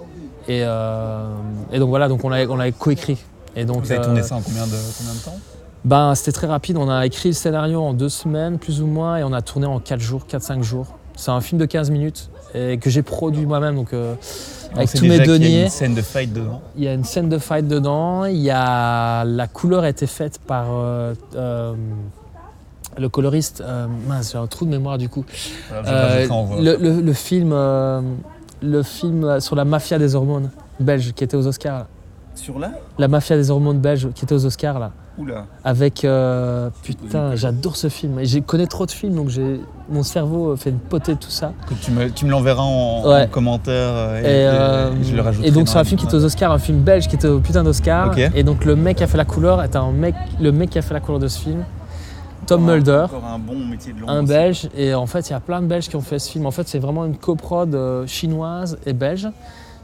[0.48, 1.26] Et, euh,
[1.72, 3.18] et donc voilà, donc on l'a on l'a coécrit.
[3.54, 5.38] Et donc Vous avez tourné euh, ça en combien de, combien de temps?
[5.84, 6.76] Ben, c'était très rapide.
[6.76, 9.66] On a écrit le scénario en deux semaines, plus ou moins, et on a tourné
[9.66, 10.88] en quatre jours, 4-5 jours.
[11.14, 14.14] C'est un film de 15 minutes et que j'ai produit moi-même, donc euh,
[14.74, 15.62] avec tous mes déjà qu'il y a deniers.
[15.64, 16.62] une scène de fight dedans.
[16.76, 18.24] Il y a une scène de fight dedans.
[18.24, 21.74] Il y a la couleur a été faite par euh, euh,
[22.98, 23.62] le coloriste.
[24.08, 25.24] mince, j'ai un trou de mémoire du coup.
[25.70, 27.54] Voilà, en- le, le- le film,
[28.62, 31.78] le film sur la mafia des hormones belge qui était aux Oscars.
[31.80, 31.86] là.
[32.34, 32.72] Sur là?
[32.98, 34.92] La mafia des hormones belge qui était aux Oscars là.
[35.18, 35.46] Oula.
[35.64, 38.18] avec euh, putain j'adore ce film.
[38.18, 41.30] Et je connais trop de films donc j'ai mon cerveau fait une potée de tout
[41.30, 41.52] ça.
[41.82, 43.24] Tu me, tu me l'enverras en, Ouais.
[43.24, 45.48] en commentaire euh, et, euh, je le rajouterai.
[45.48, 47.40] et donc c'est un film qui était aux Oscars un film belge qui était au
[47.40, 50.52] putain d'Oscar et donc le mec qui a fait la couleur est un mec le
[50.52, 51.64] mec qui a fait la couleur de ce film
[52.46, 53.06] Tom Encore Mulder.
[53.28, 54.68] un bon métier de un belge.
[54.76, 56.46] Et en fait il y a plein de belges qui ont fait ce film.
[56.46, 59.28] En fait c'est vraiment une coprode euh, chinoise et belge.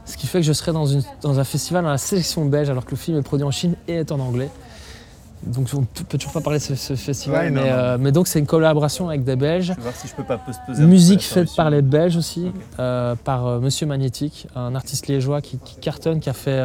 [0.05, 2.69] Ce qui fait que je serai dans, une, dans un festival dans la sélection belge
[2.69, 4.49] alors que le film est produit en Chine et est en anglais
[5.45, 7.75] donc on peut peut toujours pas parler de ce, ce festival Ouais, non, mais, non.
[7.75, 9.67] euh, mais donc c'est une collaboration avec des belges.
[9.67, 13.15] Je vais voir si je peux pas poser Musique faite par les Belges aussi, euh,
[13.23, 16.63] par euh, Monsieur Magnétique, un artiste liégeois qui, qui cartonne, qui a fait,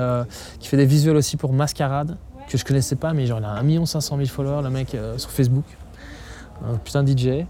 [0.61, 2.17] qui fait des visuels aussi pour Mascarade,
[2.49, 5.31] que je connaissais pas, mais genre il a 1 500 000 followers, le mec sur
[5.31, 5.65] Facebook,
[6.65, 7.45] un putain de DJ.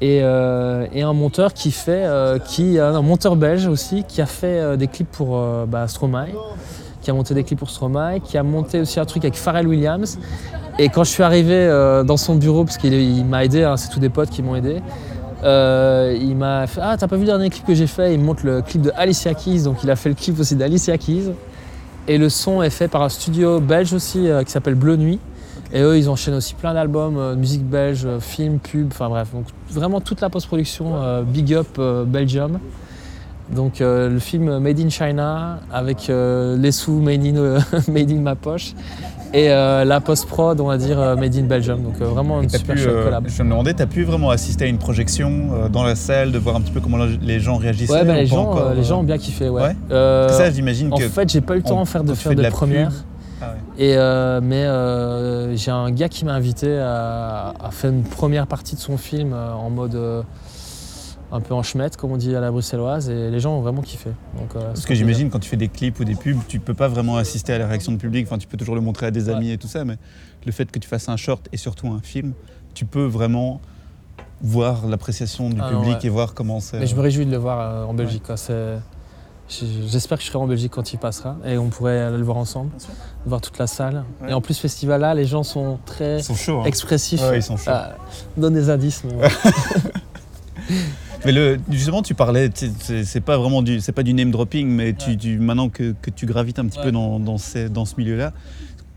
[0.00, 2.06] Et, et un monteur qui fait,
[2.46, 6.28] qui, un monteur belge aussi, qui a fait des clips pour bah, Stromae,
[7.04, 9.68] qui a monté des clips pour Stromae, qui a monté aussi un truc avec Pharrell
[9.68, 10.18] Williams.
[10.78, 13.90] Et quand je suis arrivé euh, dans son bureau, parce qu'il m'a aidé, hein, c'est
[13.90, 14.82] tous des potes qui m'ont aidé,
[15.44, 18.14] euh, il m'a fait Ah, t'as pas vu le dernier clip que j'ai fait?
[18.14, 20.56] Il me montre le clip de Alicia Keys, donc il a fait le clip aussi
[20.56, 21.32] d'Alicia Keys.
[22.08, 25.20] Et le son est fait par un studio belge aussi euh, qui s'appelle Bleu Nuit.
[25.72, 29.28] Et eux, ils enchaînent aussi plein d'albums, euh, musique belge, euh, film, pub, enfin bref.
[29.32, 32.58] Donc vraiment toute la post-production, big up Belgium.
[33.52, 38.10] Donc euh, le film Made in China avec euh, les sous made in, euh, made
[38.10, 38.72] in ma poche.
[39.32, 41.82] Et euh, la post-prod, on va dire Made in Belgium.
[41.82, 43.28] Donc vraiment une super pu, chouette collab.
[43.28, 46.54] je me demandais, t'as pu vraiment assister à une projection dans la salle, de voir
[46.54, 49.00] un petit peu comment les gens réagissaient Ouais, bah, ou les, gens, encore, les gens
[49.00, 49.48] ont bien kiffé.
[49.48, 49.62] Ouais.
[49.62, 51.08] ouais Ça, j'imagine en que.
[51.08, 52.92] fait, j'ai pas eu le temps faire de faire de, de la première.
[53.40, 53.84] Ah ouais.
[53.84, 58.46] Et euh, mais euh, j'ai un gars qui m'a invité à, à faire une première
[58.46, 60.24] partie de son film euh, en mode
[61.34, 63.82] un peu en schmette, comme on dit à la bruxelloise, et les gens ont vraiment
[63.82, 64.10] kiffé.
[64.38, 66.74] Donc, euh, Parce que j'imagine quand tu fais des clips ou des pubs, tu peux
[66.74, 68.26] pas vraiment assister à la réaction du public.
[68.28, 69.96] Enfin, tu peux toujours le montrer à des amis et tout ça, mais
[70.46, 72.32] le fait que tu fasses un short et surtout un film,
[72.72, 73.60] tu peux vraiment
[74.40, 76.06] voir l'appréciation du Ah non, public ouais.
[76.06, 76.78] et voir comment c'est.
[76.78, 78.24] Mais je me réjouis de le voir euh, en Belgique.
[78.36, 78.78] C'est-
[79.86, 82.38] J'espère que je serai en Belgique quand il passera et on pourrait aller le voir
[82.38, 82.70] ensemble,
[83.26, 84.02] voir toute la salle.
[84.22, 84.30] Ouais.
[84.30, 86.60] Et en plus, festival là, les gens sont très Ils sont chauds.
[86.60, 86.64] hein.
[86.64, 87.20] expressifs.
[87.20, 87.70] Ouais, ils sont chauds.
[87.70, 87.90] Ah,
[88.38, 89.02] donne des indices.
[89.04, 89.28] mais ouais.
[91.24, 94.92] Mais le, justement, tu parlais, c'est pas vraiment du, c'est pas du name dropping, mais
[94.92, 95.16] tu, Ouais.
[95.16, 96.84] tu- maintenant que, que tu gravites un petit Ouais.
[96.86, 98.32] peu dans, dans, ces- dans ce milieu-là,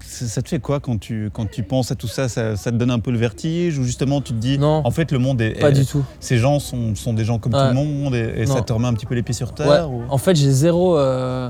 [0.05, 2.71] ça, ça te fait quoi quand tu, quand tu penses à tout ça, ça Ça
[2.71, 4.81] te donne un peu le vertige ou justement tu te dis, Non.
[4.85, 6.03] en fait, le monde est, Pas est- du tout.
[6.19, 7.61] ces gens sont, sont des gens comme Ouais.
[7.61, 9.89] tout le monde et, et ça te remet un petit peu les pieds sur terre
[9.91, 10.97] ou- En fait, j'ai zéro.
[10.97, 11.49] euh,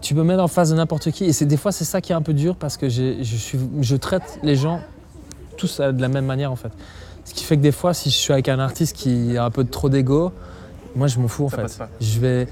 [0.00, 1.24] Tu peux mettre en face de n'importe qui.
[1.26, 3.58] Et c'est des fois, c'est ça qui est un peu dur parce que je, suis,
[3.82, 4.80] je traite les gens
[5.56, 6.72] tous de la même manière en fait.
[7.24, 9.50] Ce qui fait que des fois, si je suis avec un artiste qui a un
[9.50, 10.32] peu de trop d'ego,
[10.96, 11.62] moi je m'en fous en Ça fait.
[12.00, 12.48] Je vais,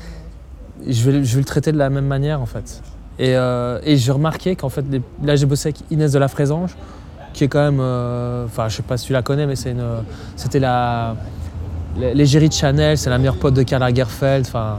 [0.89, 2.83] je, vais, je vais le traiter de la même manière en fait.
[3.19, 6.29] Et, euh, et j'ai remarqué qu'en fait, les- là j'ai bossé avec Inès de la
[6.29, 6.75] Frésange,
[7.35, 7.79] qui est quand même.
[7.81, 9.85] euh, Enfin, je sais pas si tu la connais, mais c'est une,
[10.37, 11.17] c'était la.
[11.99, 14.47] L'égérie de Chanel, c'est la meilleure pote de Karl Lagerfeld.
[14.47, 14.79] Enfin,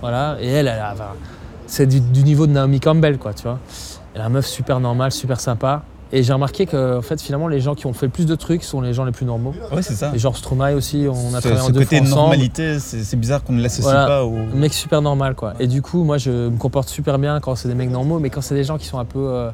[0.00, 0.36] voilà.
[0.40, 0.94] Et elle, a-
[1.66, 3.58] c'est du, du niveau de Naomi Campbell, quoi, tu vois.
[4.14, 5.82] Elle est une meuf super normale, super sympa.
[6.12, 8.34] Et j'ai remarqué que, en fait, finalement, les gens qui ont fait le plus de
[8.36, 9.52] trucs sont les gens les plus normaux.
[9.72, 10.12] Ouais, c'est ça.
[10.14, 13.54] Et genre Stromae aussi, on a travaillé en deux côté fois normalité, c'est bizarre qu'on
[13.54, 14.06] ne l'associe Voilà.
[14.06, 14.32] pas au.
[14.54, 15.54] Mec super normal, quoi.
[15.58, 18.30] Et du coup, moi, je me comporte super bien quand c'est des mecs normaux, mais
[18.30, 19.50] quand c'est des gens qui sont un peu euh,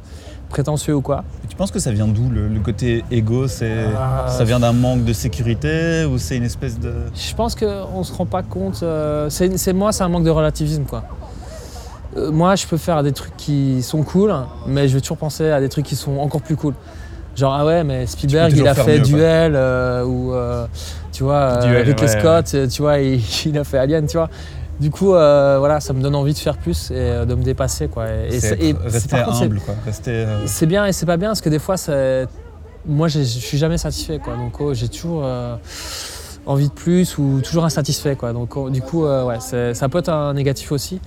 [0.51, 1.25] prétentieux ou quoi.
[1.49, 4.27] Tu penses que ça vient d'où le, le côté égo C'est Ah.
[4.29, 8.13] ça vient d'un manque de sécurité ou c'est une espèce de Je pense qu'on se
[8.13, 8.81] rend pas compte.
[8.83, 11.05] euh, c'est- moi, c'est un manque de relativisme, quoi.
[12.21, 14.35] Euh, moi, je peux faire des trucs qui sont cool,
[14.67, 16.75] mais je vais toujours penser à des trucs qui sont encore plus cool.
[17.37, 19.05] Genre, ah ouais, mais Spielberg, il a fait mieux.
[19.05, 20.67] Duel, euh, ou euh,
[21.13, 24.29] tu vois, Duel, Ridley ouais, Scott, tu vois, il, il a fait Alien, tu vois.
[24.81, 28.07] Du coup, voilà, ça me donne envie de faire plus et de me dépasser, quoi.
[28.09, 29.75] Et, rester humble, quoi.
[30.47, 31.77] C'est bien et c'est pas bien parce que des fois,
[32.87, 34.35] moi, je suis jamais satisfait, quoi.
[34.37, 35.25] Donc, oh, j'ai toujours
[36.47, 38.33] envie de plus ou toujours insatisfait, quoi.
[38.33, 40.99] Donc, oh, du coup, ouais, ça peut être un négatif aussi.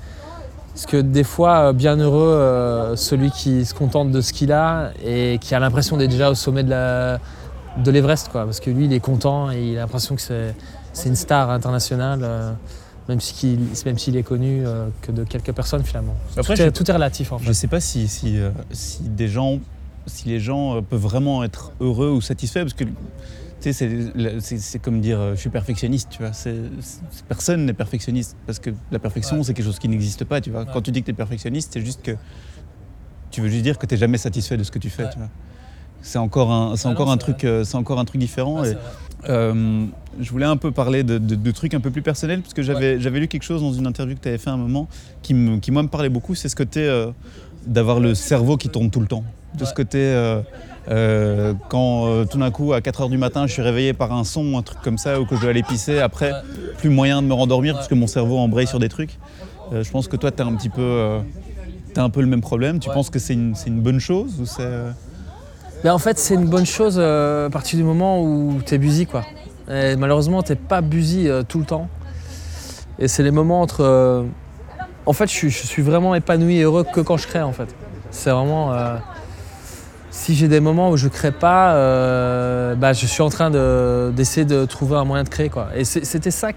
[0.73, 4.51] Parce que des fois, euh, bien heureux, euh, celui qui se contente de ce qu'il
[4.51, 8.45] a et qui a l'impression d'être déjà au sommet de l'Everest, quoi.
[8.45, 12.21] Parce que lui, il est content et il a l'impression que c'est une star internationale,
[12.23, 12.51] euh,
[13.07, 16.15] même s'il même s'il est connu euh, que de quelques personnes, finalement.
[16.37, 17.45] Après, tout, est, je- tout est relatif, en fait.
[17.45, 18.39] Je sais pas si, si,
[18.71, 19.59] si des gens,
[20.07, 22.85] si les gens peuvent vraiment être heureux ou satisfaits, parce que
[23.71, 26.31] tu sais, c'est- comme dire euh, je suis perfectionniste, tu vois.
[27.27, 29.43] Personne n'est perfectionniste parce que la perfection Ouais.
[29.43, 30.61] c'est quelque chose qui n'existe pas, tu vois.
[30.61, 30.67] Ouais.
[30.73, 32.11] Quand tu dis que tu es perfectionniste, c'est juste que
[33.31, 35.09] tu veux juste dire que tu n'es jamais satisfait de ce que tu fais, Ouais.
[35.11, 35.29] tu vois.
[36.01, 38.63] C'est encore un, c'est Ah non, encore un truc, euh, c'est encore un truc différent.
[38.65, 38.75] Et-
[39.29, 39.85] euh,
[40.19, 42.61] je voulais un peu parler de, de- de trucs un peu plus personnels, parce que
[42.61, 44.89] j'avais lu quelque chose dans une interview que tu avais fait à un moment
[45.21, 46.85] qui, me, qui moi, me parlait beaucoup, c'est ce côté
[47.65, 49.23] d'avoir le cerveau qui tourne tout le temps.
[49.57, 49.99] De ce côté,
[50.89, 54.23] euh, quand euh, tout d'un coup, à 4h du matin, je suis réveillé par un
[54.23, 56.33] son, un truc comme ça, ou que je dois aller pisser, après,
[56.77, 59.17] plus moyen de me rendormir, parce que mon cerveau embraye sur des trucs.
[59.71, 61.19] Euh, je pense que toi, tu as un petit peu...
[61.95, 62.79] un peu le même problème.
[62.79, 62.95] Tu Ouais.
[62.95, 65.89] penses que c'est une, une bonne chose ou c'est...
[65.89, 69.23] en fait, c'est une bonne chose à partir du moment où tu es busy, quoi.
[69.71, 71.87] Et malheureusement, t'es pas busy tout le temps.
[72.99, 74.25] Et c'est les moments entre.
[75.05, 77.53] En fait, je suis, je suis vraiment épanoui et heureux que quand je crée, en
[77.53, 77.73] fait.
[78.11, 78.71] C'est vraiment.
[80.13, 84.13] Si j'ai des moments où je crée pas, euh, bah, je suis en train de-
[84.15, 85.69] d'essayer de, trouver un moyen de créer, quoi.
[85.75, 86.49] Et c'était ça,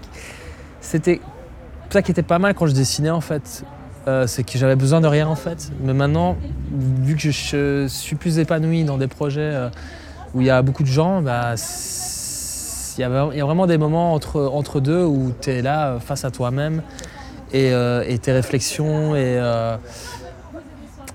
[0.79, 3.63] ça qui était pas mal quand je dessinais, en fait.
[4.07, 5.71] Euh, c'est que j'avais besoin de rien en fait.
[5.81, 6.37] Mais maintenant,
[6.71, 9.69] vu que je, suis plus épanoui dans des projets euh,
[10.35, 11.55] où il y a beaucoup de gens, bah,
[12.97, 16.31] il y, a, vraiment des moments entre, entre deux où tu es là face à
[16.31, 16.83] toi-même
[17.53, 17.73] et,
[18.21, 19.15] tes réflexions.
[19.15, 19.41] Et,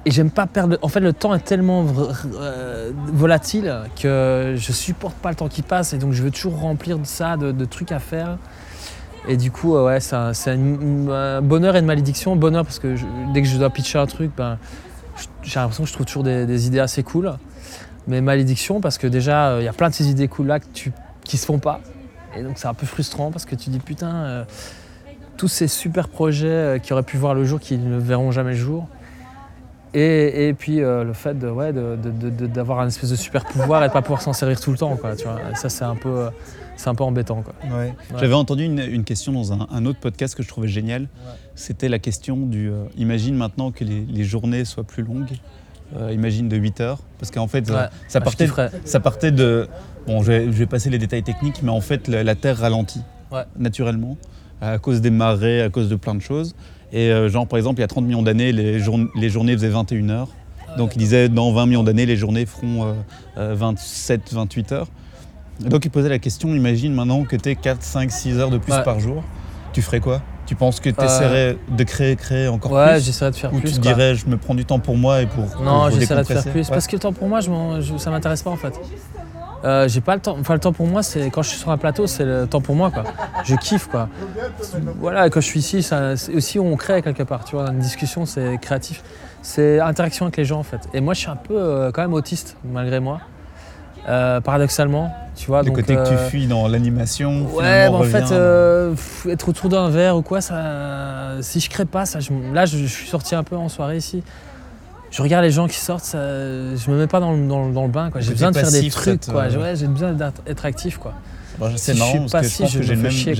[0.04, 0.78] et j'aime pas perdre.
[0.82, 1.86] En fait, le temps est tellement
[2.34, 6.58] euh, volatile que je supporte pas le temps qui passe et donc je veux toujours
[6.58, 8.38] remplir de ça, de, trucs à faire.
[9.28, 12.34] Et du coup, ouais, c'est un, bonheur et une malédiction.
[12.34, 12.96] Bonheur parce que
[13.32, 14.58] dès que je dois pitcher un truc, ben,
[15.42, 17.32] j'ai l'impression que je trouve toujours des, idées assez cool.
[18.08, 20.58] Mais malédiction parce que déjà, euh, il y a plein de ces idées cool là
[20.58, 20.90] que tu,
[21.22, 21.80] qui se font pas.
[22.36, 24.44] Et donc c'est un peu frustrant parce que tu dis putain, euh,
[25.36, 28.56] tous ces super projets qui auraient pu voir le jour, qui ne verront jamais le
[28.56, 28.88] jour.
[29.94, 33.16] Et, et puis euh, le fait de, ouais, de- de- de- d'avoir un espèce de
[33.16, 34.96] super pouvoir et de pas pouvoir s'en servir tout le temps.
[34.96, 35.38] Quoi, tu vois.
[35.52, 36.30] Et ça, c'est un, peu, euh,
[36.76, 37.42] c'est un peu embêtant.
[37.42, 37.52] Quoi.
[37.76, 37.94] Ouais.
[38.18, 41.08] J'avais entendu une, une question dans un, un autre podcast que je trouvais génial.
[41.54, 42.70] C'était la question du.
[42.70, 45.28] euh, imagine maintenant que les, les journées soient plus longues.
[45.98, 47.00] Euh, imagine de 8 heures.
[47.18, 48.48] Parce qu'en fait, ça, Ah, partait,
[48.86, 49.68] ça partait de.
[50.06, 52.56] Bon, je vais, je vais passer les détails techniques, mais en fait, la, la Terre
[52.56, 53.02] ralentit
[53.58, 54.16] naturellement
[54.62, 56.54] à cause des marées, à cause de plein de choses.
[56.92, 59.54] Et euh, genre, par exemple, il y a 30 millions d'années, les, journ- les journées
[59.54, 60.28] faisaient 21 heures.
[60.76, 62.94] Donc, il disait, dans 20 millions d'années, les journées feront
[63.36, 64.88] 27, 28 heures.
[65.64, 68.50] Et donc, il posait la question, imagine maintenant que tu es 4, 5, 6 heures
[68.50, 68.82] de plus Ouais.
[68.82, 69.22] par jour.
[69.72, 70.22] Tu ferais quoi?
[70.46, 73.04] Tu penses que tu essaierais de créer, créer encore Ouais, plus?
[73.04, 73.70] j'essaierais de faire Ou plus.
[73.70, 75.44] tu te dirais, je me prends du temps pour moi et pour.
[75.62, 76.60] Non, j'essaierais de faire plus.
[76.62, 76.66] Ouais.
[76.68, 78.74] Parce que le temps pour moi, je je- ça m'intéresse pas en fait.
[79.64, 80.36] Euh, j'ai pas le temps.
[80.40, 82.60] Enfin, le temps pour moi, c'est quand je suis sur un plateau, c'est le temps
[82.60, 83.04] pour moi, quoi.
[83.44, 84.08] Je kiffe, quoi.
[84.98, 87.70] Voilà, quand je suis ici, ça, aussi on crée quelque part, tu vois.
[87.70, 89.02] Une discussion, c'est créatif.
[89.40, 90.80] C'est interaction avec les gens, en fait.
[90.94, 93.20] Et moi, je suis un peu euh, quand même autiste, malgré moi.
[94.08, 95.60] Euh, paradoxalement, tu vois.
[95.62, 99.68] Le donc, côté que tu fuis dans l'animation, Ouais, mais en revient fait, être autour
[99.68, 103.06] d'un verre ou quoi, ça, si je crée pas, ça, je- là, je, je suis
[103.06, 104.24] sorti un peu en soirée ici.
[105.12, 107.72] Je regarde les gens qui sortent, ça, je me mets pas dans le, dans le-
[107.72, 109.48] dans le bain, J'ai besoin de faire des trucs, quoi.
[109.48, 111.12] J'ai- Ouais, j'ai besoin d'être être actif, quoi.
[111.58, 112.94] Bon, c'est si je marrant suis parce pas que je si, pense je que j'ai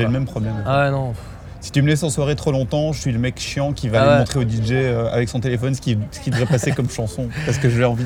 [0.04, 0.54] le, même- le problème.
[0.66, 1.14] Ah ouais, non.
[1.62, 4.00] Si tu me laisses en soirée trop longtemps, je suis le mec chiant qui va
[4.02, 6.72] Ah aller montrer au DJ euh, avec son téléphone ce qui, ce qui devrait passer
[6.72, 8.04] comme chanson parce que j'ai envie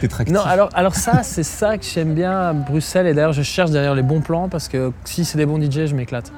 [0.00, 0.34] d'être actif.
[0.34, 3.06] Non, alors, alors ça, c'est ça que j'aime bien à Bruxelles.
[3.06, 5.86] Et d'ailleurs, je cherche derrière les bons plans parce que si c'est des bons DJ,
[5.86, 6.32] je m'éclate.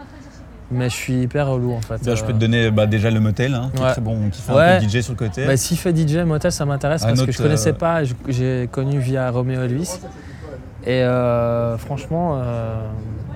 [0.70, 2.02] Mais je suis hyper relou, en fait.
[2.02, 4.28] Bien, je peux Euh, te donner bah, déjà le motel, hein, qui est très bon,
[4.30, 4.62] qui fait Ouais.
[4.76, 5.46] un peu DJ sur le côté.
[5.46, 8.02] Bah, S'il fait DJ motel, ça m'intéresse parce que je connaissais euh, pas.
[8.28, 9.98] J'ai connu via Romeo Elvis.
[10.86, 12.80] Et euh, franchement, euh,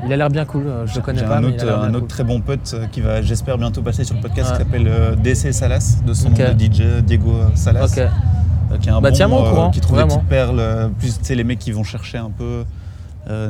[0.07, 0.65] il a l'air bien cool.
[0.87, 2.09] Je le connais pas, un mais autre, il a un autre cool.
[2.09, 4.59] très bon pote qui va, j'espère, bientôt passer sur le podcast Ouais.
[4.59, 7.85] qui s'appelle euh, DC Salas, de son nom de DJ, Diego Salas.
[7.93, 7.99] Ok.
[7.99, 10.17] euh, qui est un Bah, bon, au courant, qui trouve vraiment.
[10.17, 10.91] des petites perles.
[10.99, 12.65] plus, les mecs qui vont chercher un peu.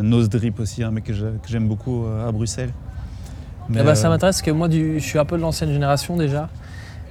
[0.03, 1.13] Nose Drip aussi, un mec que
[1.49, 2.71] j'aime beaucoup à Bruxelles.
[3.69, 5.43] Mais, Eh ben, ça euh, m'intéresse parce que moi, du, je suis un peu de
[5.43, 6.49] l'ancienne génération déjà.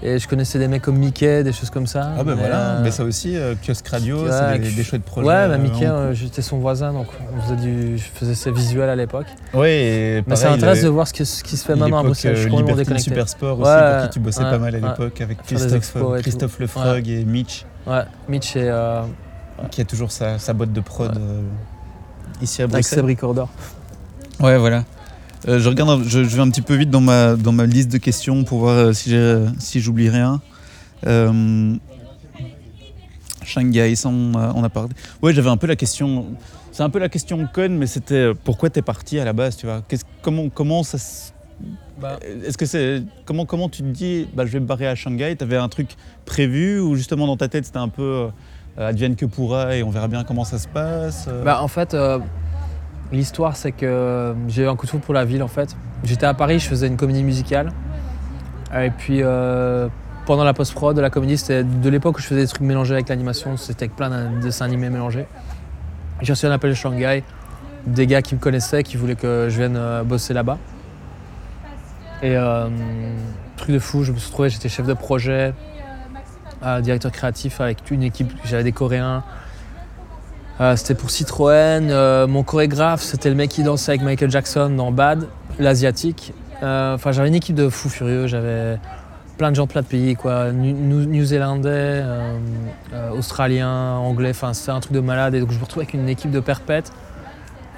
[0.03, 2.13] Et je connaissais des mecs comme Mickey, des choses comme ça.
[2.17, 5.27] Ah Mais, voilà, euh, mais ça aussi, euh, kiosque radio, c'est des, des chouettes projets.
[5.27, 7.05] Ouais, bah, euh, Mickey, euh, j'étais son voisin, donc
[7.37, 9.27] on faisait du, je faisais ses visuels à l'époque.
[9.53, 12.35] Et Mais ça pareil, de voir ce, que- ce qui se fait maintenant à Bruxelles.
[12.35, 12.99] Je suis.
[12.99, 14.87] Super Sport aussi, pour qui tu bossais ouais, pas mal à ouais.
[14.89, 18.71] l'époque, avec Christophe, Christophe et Mitch, Ouais, Mitch et
[19.69, 21.11] qui a toujours sa, sa boîte de prod
[22.41, 22.99] ici à avec Bruxelles.
[22.99, 23.45] Seb Recorder.
[24.39, 24.83] Ouais, voilà.
[25.47, 27.91] Euh, je regarde, je, je vais un petit peu vite dans ma, dans ma liste
[27.91, 29.15] de questions pour voir euh, si
[29.59, 30.39] si j'oublie rien.
[31.07, 31.73] Euh,
[33.43, 34.89] Shanghai, ça on, a- on a parlé.
[35.21, 36.25] Ouais, j'avais un peu la question.
[36.71, 39.65] C'est un peu la question conne, mais c'était pourquoi t'es parti à la base, tu
[39.65, 39.81] vois?
[40.21, 41.31] Comment, comment ça se-
[41.99, 44.95] Bah, Est-ce que c'est comment comment tu te dis bah, je vais me barrer à
[44.95, 48.29] Shanghai T'avais un truc prévu ou justement dans ta tête c'était un peu
[48.77, 51.43] euh, advienne que pourra et on verra bien comment ça se passe euh?
[51.43, 52.19] Bah, en fait, euh,
[53.11, 55.75] l'histoire, c'est que j'ai eu un coup de foudre pour la ville, en fait.
[56.03, 57.71] J'étais à Paris, je faisais une comédie musicale.
[58.73, 59.87] Et puis, euh,
[60.25, 62.93] pendant la post-prod de la comédie, c'était de l'époque où je faisais des trucs mélangés
[62.93, 65.25] avec l'animation, c'était avec plein de dessins animés mélangés.
[66.21, 67.23] J'ai reçu un appel de Shanghai,
[67.85, 70.57] des gars qui me connaissaient, qui voulaient que je vienne euh, bosser là-bas.
[72.21, 72.69] Et euh,
[73.57, 75.53] truc de fou, je me suis retrouvé, j'étais chef de projet,
[76.63, 79.23] euh, directeur créatif avec une équipe, j'avais des Coréens.
[80.61, 81.89] Euh, c'était pour Citroën.
[81.89, 85.27] Euh, mon chorégraphe, c'était le mec qui dansait avec Michael Jackson dans Bad,
[85.59, 86.33] l'asiatique.
[86.61, 88.27] Euh, Enfin, j'avais une équipe de fous furieux.
[88.27, 88.77] J'avais
[89.39, 90.51] plein de gens de plein de pays, quoi.
[90.51, 92.03] New- New- New-Zélandais,
[93.17, 94.29] Australiens, Anglais.
[94.31, 95.33] Enfin, c'était un truc de malade.
[95.33, 96.91] Et donc, je me retrouvais avec une équipe de perpètes.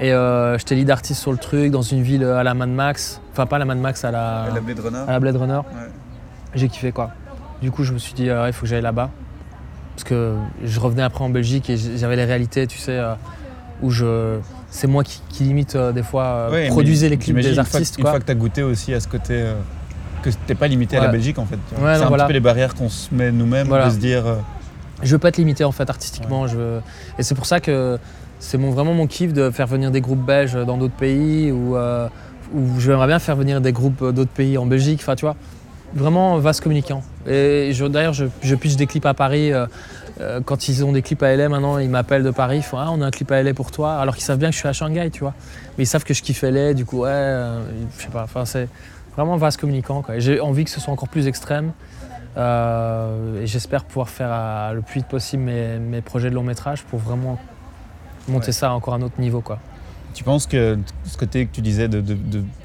[0.02, 0.12] Et
[0.58, 3.22] j'étais lead artiste sur le truc, dans une ville à la Mad Max.
[3.32, 5.56] Enfin, pas à la Mad Max, à la, Blade Runner à la Blade Runner.
[5.56, 5.90] Ouais.
[6.56, 7.12] J'ai kiffé quoi.
[7.62, 9.10] Du coup, je me suis dit, il faut que j'aille là-bas.
[9.96, 13.14] Parce que je revenais après en Belgique et j'avais les réalités, tu sais, euh,
[13.82, 14.40] où je.
[14.70, 17.54] C'est moi qui, qui limite euh, des fois euh, Ouais, produisais les clips des une
[17.56, 17.98] fois que- artistes.
[18.00, 19.46] Une fois que tu as goûté aussi à ce côté
[20.24, 21.08] que t'es pas limité à la.
[21.10, 21.58] Belgique en fait.
[21.80, 22.24] Ouais, c'est un voilà.
[22.24, 23.88] petit peu les barrières qu'on se met nous-mêmes Voilà.
[23.90, 24.24] de se dire
[25.04, 26.48] Je veux pas être limité en fait artistiquement.
[26.48, 26.82] Je veux...
[27.20, 28.00] Et c'est pour ça que
[28.40, 31.76] c'est mon, vraiment mon kiff de faire venir des groupes belges dans d'autres pays ou
[32.56, 35.00] ou j'aimerais bien faire venir des groupes d'autres pays en Belgique.
[35.02, 35.36] Enfin, tu vois,
[35.94, 37.04] vraiment vaste communicant.
[37.28, 39.52] Et d'ailleurs, je, je pitch des clips à Paris.
[39.54, 39.66] euh,
[40.22, 42.78] euh, quand ils ont des clips à LA maintenant, ils m'appellent de Paris, ils font
[42.78, 44.60] Ah, on a un clip à LA pour toi, alors qu'ils savent bien que je
[44.60, 45.34] suis à Shanghai, tu vois.
[45.78, 47.62] Mais ils savent que je kiffe LA, du coup, ouais, euh,
[47.98, 48.68] je sais pas, enfin, c'est
[49.16, 50.04] vraiment vaste communicant.
[50.18, 51.72] J'ai envie que ce soit encore plus extrême.
[52.36, 56.84] Euh, et j'espère pouvoir faire le plus vite possible mes, mes projets de long métrage
[56.84, 57.40] pour vraiment
[58.28, 58.52] monter Ouais.
[58.54, 59.42] ça à encore un autre niveau.
[59.42, 59.60] Quoi.
[60.14, 62.04] Tu penses que ce côté que tu disais de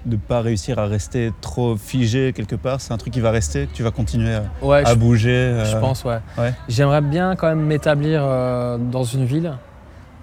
[0.07, 3.67] ne pas réussir à rester trop figé quelque part, c'est un truc qui va rester,
[3.67, 6.19] que tu vas continuer à, Ouais, à je, bouger je euh, pense, ouais.
[6.37, 6.53] ouais.
[6.69, 9.55] J'aimerais bien quand même m'établir euh, dans une ville,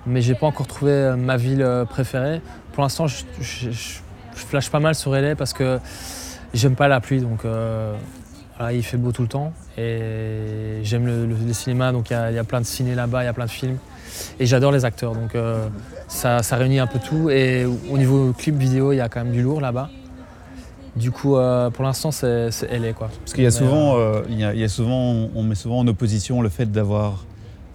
[0.06, 2.42] mais j'ai pas encore trouvé euh, ma ville préférée.
[2.74, 4.00] Pour l'instant, je, je- je-
[4.36, 5.80] je flash pas mal sur LA parce que
[6.54, 7.96] j'aime pas la pluie, donc euh,
[8.58, 9.52] voilà, il fait beau tout le temps.
[9.78, 13.24] Et j'aime le, le- le cinéma, donc il y, y a plein de ciné là-bas,
[13.24, 13.78] il y a plein de films.
[14.40, 15.34] Et j'adore les acteurs, donc
[16.08, 17.30] ça, ça réunit un peu tout.
[17.30, 19.90] Et au niveau clip vidéo, il y a quand même du lourd là-bas.
[20.96, 23.10] Du coup, euh, pour l'instant, c'est LA quoi.
[23.20, 25.56] Parce qu'il y a souvent, euh, il y a, il y a souvent, on met
[25.56, 27.26] souvent en opposition le fait d'avoir,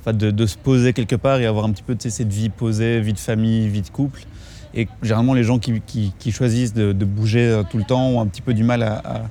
[0.00, 2.32] enfin de, de se poser quelque part et avoir un petit peu tu sais, cette
[2.32, 4.22] vie posée, vie de famille, vie de couple.
[4.72, 8.08] Et généralement, les gens qui, qui- qui choisissent de, de bouger euh, tout le temps
[8.08, 9.22] ont un petit peu du mal à, à-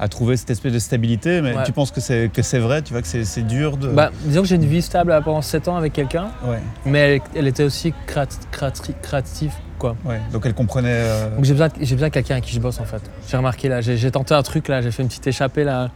[0.00, 1.40] à trouver cette espèce de stabilité.
[1.42, 1.62] Mais Ouais.
[1.64, 3.88] tu penses que c'est que c'est vrai, tu vois que c'est c'est dur de.
[3.88, 6.28] Bah, disons que j'ai une vie stable pendant 7 ans avec quelqu'un.
[6.46, 9.96] ouais, Mais elle, elle était aussi créat- créatri- créative, quoi.
[10.04, 10.20] ouais.
[10.32, 10.88] Donc elle comprenait.
[10.92, 13.02] euh, Donc j'ai besoin, j'ai besoin de quelqu'un avec qui je bosse en fait.
[13.28, 15.90] J'ai remarqué là, j'ai j'ai tenté un truc là, j'ai fait une petite échappée là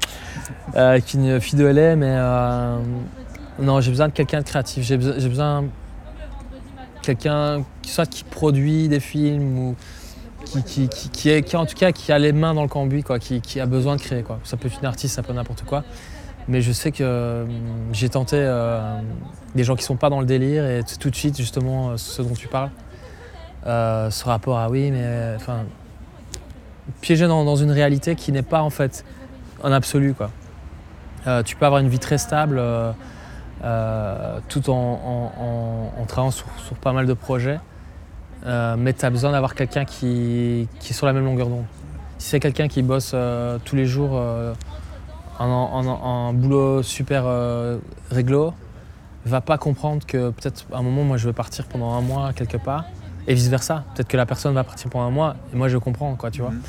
[0.77, 2.77] euh, avec une fille de LA, mais euh,
[3.61, 4.85] non, j'ai besoin de quelqu'un de créatif.
[4.85, 5.65] J'ai besoin, j'ai besoin
[7.03, 9.77] quelqu'un qui soit qui produit des films ou
[10.61, 13.61] qui, est, qui en tout cas qui a les mains dans le cambouis quoi, qui,
[13.61, 14.39] a besoin de créer quoi.
[14.45, 15.85] Ça peut être une artiste, ça peut n'importe quoi.
[16.49, 17.45] Mais je sais que euh,
[17.93, 19.01] j'ai tenté euh,
[19.55, 22.23] des gens qui sont pas dans le délire et tout de suite justement euh, ce
[22.23, 22.71] dont tu parles.
[23.67, 25.61] Euh, ce rapport à oui, mais enfin,
[27.01, 29.05] piégé dans, une réalité qui n'est pas en fait
[29.63, 30.15] en absolu.
[30.15, 30.31] Quoi.
[31.45, 32.61] Tu peux avoir une vie très stable
[34.49, 37.61] tout en, travaillant sur pas mal de projets,
[38.47, 41.65] euh, mais tu as besoin d'avoir quelqu'un qui, qui est sur la même longueur d'onde.
[42.19, 44.55] Si c'est quelqu'un qui bosse euh, tous les jours euh,
[45.39, 45.89] en, en- en-
[46.29, 47.79] en boulot super euh,
[48.11, 48.55] réglo,
[49.25, 52.33] va pas comprendre que peut-être à un moment, moi, je veux partir pendant un mois
[52.33, 52.85] quelque part,
[53.29, 53.85] et vice versa.
[53.95, 56.41] Peut-être que la personne va partir pendant un mois, et moi, je comprends, quoi, tu
[56.43, 56.51] vois.
[56.51, 56.63] Mhm.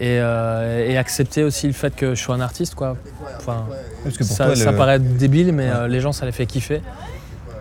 [0.00, 2.96] Et, euh, et accepter aussi le fait que je suis un artiste, quoi.
[3.36, 3.66] Enfin,
[4.04, 5.74] parce que pour ça, toi, ça le- paraît débile, mais Ouais.
[5.76, 6.82] euh, les gens, ça les fait kiffer.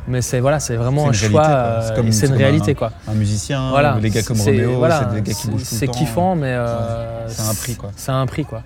[0.07, 2.91] Mais c'est voilà, c'est vraiment un choix, euh, C'est une réalité, un- quoi.
[3.07, 6.35] un musicien, Voilà, ou les gars comme voilà, c'est des gars qui bougent c'est kiffant,
[6.35, 7.91] mais euh, C'est un prix, quoi.
[7.95, 8.63] C'est un prix, quoi.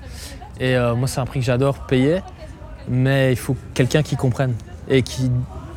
[0.60, 2.22] Et euh, moi, c'est un prix que j'adore payer,
[2.88, 4.54] mais il faut quelqu'un qui comprenne
[4.88, 5.32] et qui,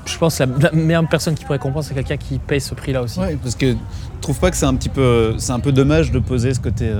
[0.05, 3.01] je pense, la, la meilleure personne qui pourrait comprendre, c'est quelqu'un qui paye ce prix-là
[3.03, 3.19] aussi.
[3.19, 3.79] Ouais, parce que tu
[4.21, 6.93] trouves pas que c'est un petit peu, c'est un peu dommage de poser ce côté,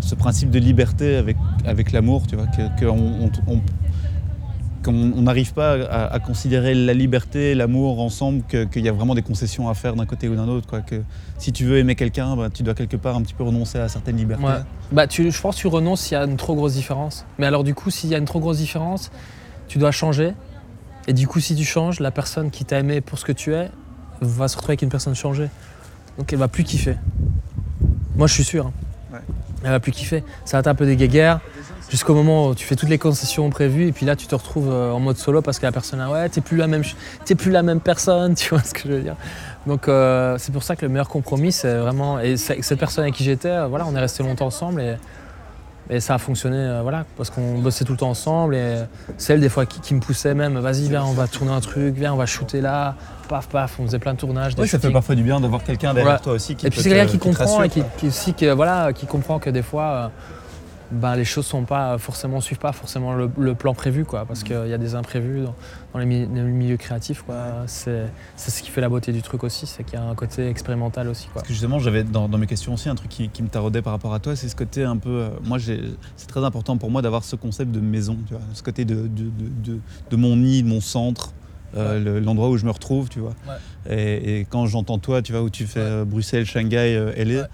[0.00, 1.36] ce principe de liberté avec,
[1.66, 3.60] avec l'amour, tu vois, que, que on- on- on-
[4.82, 8.92] qu'on on n'arrive pas à, à considérer la liberté, l'amour ensemble, que- qu'il y a
[8.92, 10.80] vraiment des concessions à faire d'un côté ou d'un autre, quoi.
[10.80, 11.02] Que
[11.38, 13.88] si tu veux aimer quelqu'un, bah, tu dois quelque part un petit peu renoncer à
[13.88, 14.44] certaines libertés.
[14.44, 14.52] Ouais.
[14.92, 17.24] Bah, tu, je pense que tu renonces s'il y a une trop grosse différence.
[17.38, 19.10] Mais alors, du coup, s'il y a une trop grosse différence,
[19.68, 20.32] tu dois changer.
[21.08, 23.54] Et du coup, si tu changes, la personne qui t'a aimé pour ce que tu
[23.54, 23.68] es
[24.20, 25.48] va se retrouver avec une personne changée.
[26.18, 26.96] Donc, elle va plus kiffer.
[28.16, 28.66] Moi, je suis sûr.
[28.66, 28.72] hein.
[29.12, 29.20] Ouais.
[29.64, 30.22] Elle va plus kiffer.
[30.44, 31.40] Ça va être un peu des guéguerres
[31.92, 34.70] jusqu'au moment où tu fais toutes les concessions prévues et puis là, tu te retrouves
[34.70, 36.82] euh, en mode solo parce que la personne, ah ouais, t'es plus la même,
[37.38, 39.16] plus la même personne, tu vois ce que je veux dire.
[39.66, 42.18] Donc euh, c'est pour ça que le meilleur compromis, c'est vraiment.
[42.18, 44.96] Et cette personne avec qui j'étais, euh, voilà, on est resté longtemps ensemble et,
[45.90, 48.78] et ça a fonctionné, euh, voilà, parce qu'on bossait tout le temps ensemble et
[49.18, 51.60] c'est elle des fois qui, qui me poussait même, vas-y, viens, on va tourner un
[51.60, 52.94] truc, viens, on va shooter là,
[53.28, 54.54] paf, paf, on faisait plein de tournages.
[54.54, 56.80] des Ouais, ça fait parfois du bien d'avoir quelqu'un derrière toi aussi qui Et puis
[56.80, 57.90] c'est quelqu'un qui comprend rassure, et qui, quoi.
[57.98, 60.08] qui aussi que, voilà, qui comprend que des fois, euh,
[60.92, 64.42] ben, les choses sont pas forcément suivent pas forcément le, le plan prévu quoi, parce
[64.44, 65.54] qu'il y a des imprévus dans,
[65.92, 67.64] dans les, mi- les milieux créatifs quoi.
[67.66, 70.48] C'est ce qui fait la beauté du truc aussi, c'est qu'il y a un côté
[70.48, 71.34] expérimental aussi quoi.
[71.42, 73.82] Parce que justement, j'avais dans, dans mes questions aussi un truc qui, qui me taraudait
[73.82, 75.08] par rapport à toi, c'est ce côté un peu.
[75.10, 78.62] euh, moi, c'est très important pour moi d'avoir ce concept de maison, tu vois, ce
[78.62, 79.80] côté de, de, de, de-
[80.10, 81.32] de mon nid, de mon centre,
[81.76, 83.34] euh, le- l'endroit où je me retrouve, tu vois.
[83.88, 85.86] Et, et quand j'entends toi, tu vois, où tu fais Ouais.
[85.86, 87.46] euh, Bruxelles, Shanghai, LA, Ouais.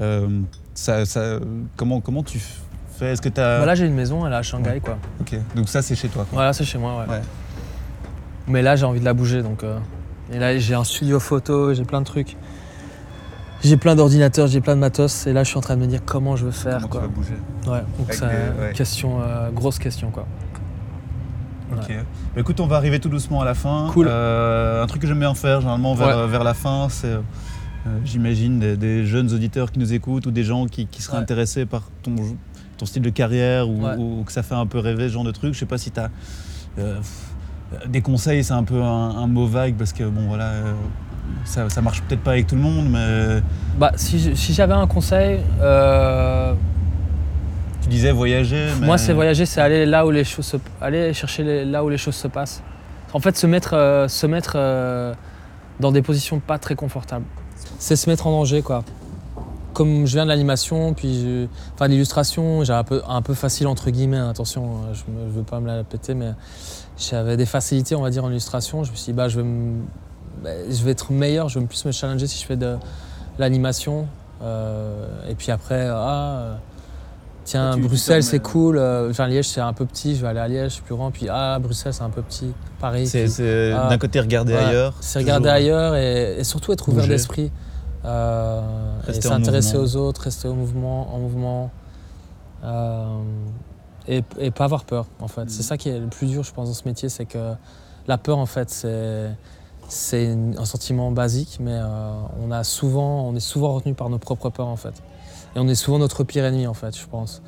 [0.00, 0.40] euh,
[0.74, 1.38] ça, ça,
[1.76, 2.40] comment, comment tu
[2.98, 3.58] fais Est-ce que tu as.
[3.60, 4.98] Bah là j'ai une maison, elle est à Shanghai quoi.
[5.20, 6.24] Ok, donc ça, c'est chez toi.
[6.24, 6.34] Quoi.
[6.36, 7.10] Voilà, c'est chez moi ouais.
[7.14, 7.20] Ouais.
[8.48, 9.62] Mais là j'ai envie de la bouger donc.
[9.64, 9.78] euh,
[10.32, 12.36] Et là j'ai un studio photo, j'ai plein de trucs.
[13.62, 15.86] J'ai plein d'ordinateurs, j'ai plein de matos et là je suis en train de me
[15.86, 17.00] dire comment je veux faire Comment quoi.
[17.00, 17.34] tu vas bouger
[17.66, 18.68] Ouais, donc c'est ouais.
[18.68, 20.26] une question, euh, grosse question quoi.
[21.72, 21.88] Ok.
[21.88, 23.88] Bah, écoute, on va arriver tout doucement à la fin.
[23.92, 24.06] Cool.
[24.08, 26.26] Euh, un truc que j'aime bien faire généralement vers, Ouais.
[26.28, 27.20] vers la fin, c'est, euh,
[28.04, 31.22] j'imagine, des, des jeunes auditeurs qui nous écoutent ou des gens qui, qui seraient Ouais.
[31.22, 32.14] intéressés par ton,
[32.84, 33.96] ton style de carrière ou, Ouais.
[33.96, 35.54] ou que ça fait un peu rêver ce genre de truc.
[35.54, 36.10] Je sais pas si tu as
[37.88, 40.72] des conseils, c'est un peu un, un mot vague parce que bon voilà, euh,
[41.44, 43.40] ça, ça marche peut-être pas avec tout le monde, mais
[43.78, 46.52] Bah, si, j'avais un conseil, euh,
[47.82, 48.68] tu disais voyager.
[48.80, 48.86] Mais...
[48.86, 51.88] moi c'est voyager, c'est aller là où les choses se, aller chercher les- là où
[51.88, 52.62] les choses se passent.
[53.12, 55.14] En fait, se mettre, euh, se mettre euh,
[55.80, 57.24] dans des positions pas très confortables.
[57.78, 58.84] c'est se mettre en danger quoi.
[59.74, 63.34] Comme je viens de l'animation, puis je- enfin de l'illustration, j'ai un peu, un peu
[63.34, 66.30] facile entre guillemets, hein, attention, euh, je ne veux pas me la péter, mais
[66.96, 68.84] j'avais des facilités on va dire en illustration.
[68.84, 69.82] Je me suis dit bah je vais, me-
[70.42, 72.76] bah, je vais être meilleur, je vais plus me challenger si je fais de
[73.38, 74.06] l'animation.
[74.42, 76.54] Euh, et puis après, ah, euh,
[77.44, 80.28] tiens, Tu- tu Bruxelles c'est cool, euh, enfin Liège c'est un peu petit, je vais
[80.28, 83.06] aller à Liège, je suis plus grand, puis ah, Bruxelles c'est un peu petit, Paris.
[83.06, 83.88] C'est Ah.
[83.88, 84.94] d'un côté regarder Ouais, ailleurs.
[85.00, 87.50] C'est regarder toujours- ailleurs et, et surtout être ouvert d'esprit.
[88.04, 88.60] Euh,
[89.20, 91.70] s'intéresser aux autres, rester au mouvement, en mouvement.
[92.62, 93.22] Euh,
[94.06, 95.44] et, et pas avoir peur, en fait.
[95.44, 95.48] Mm.
[95.48, 97.54] C'est ça qui est le plus dur, je pense, dans ce métier, c'est que
[98.06, 98.86] la peur, en fait,
[99.88, 104.18] c'est un sentiment basique, mais euh, on, a souvent, on est souvent retenu par nos
[104.18, 105.02] propres peurs, en fait.
[105.56, 107.42] Et on est souvent notre pire ennemi, en fait, je pense.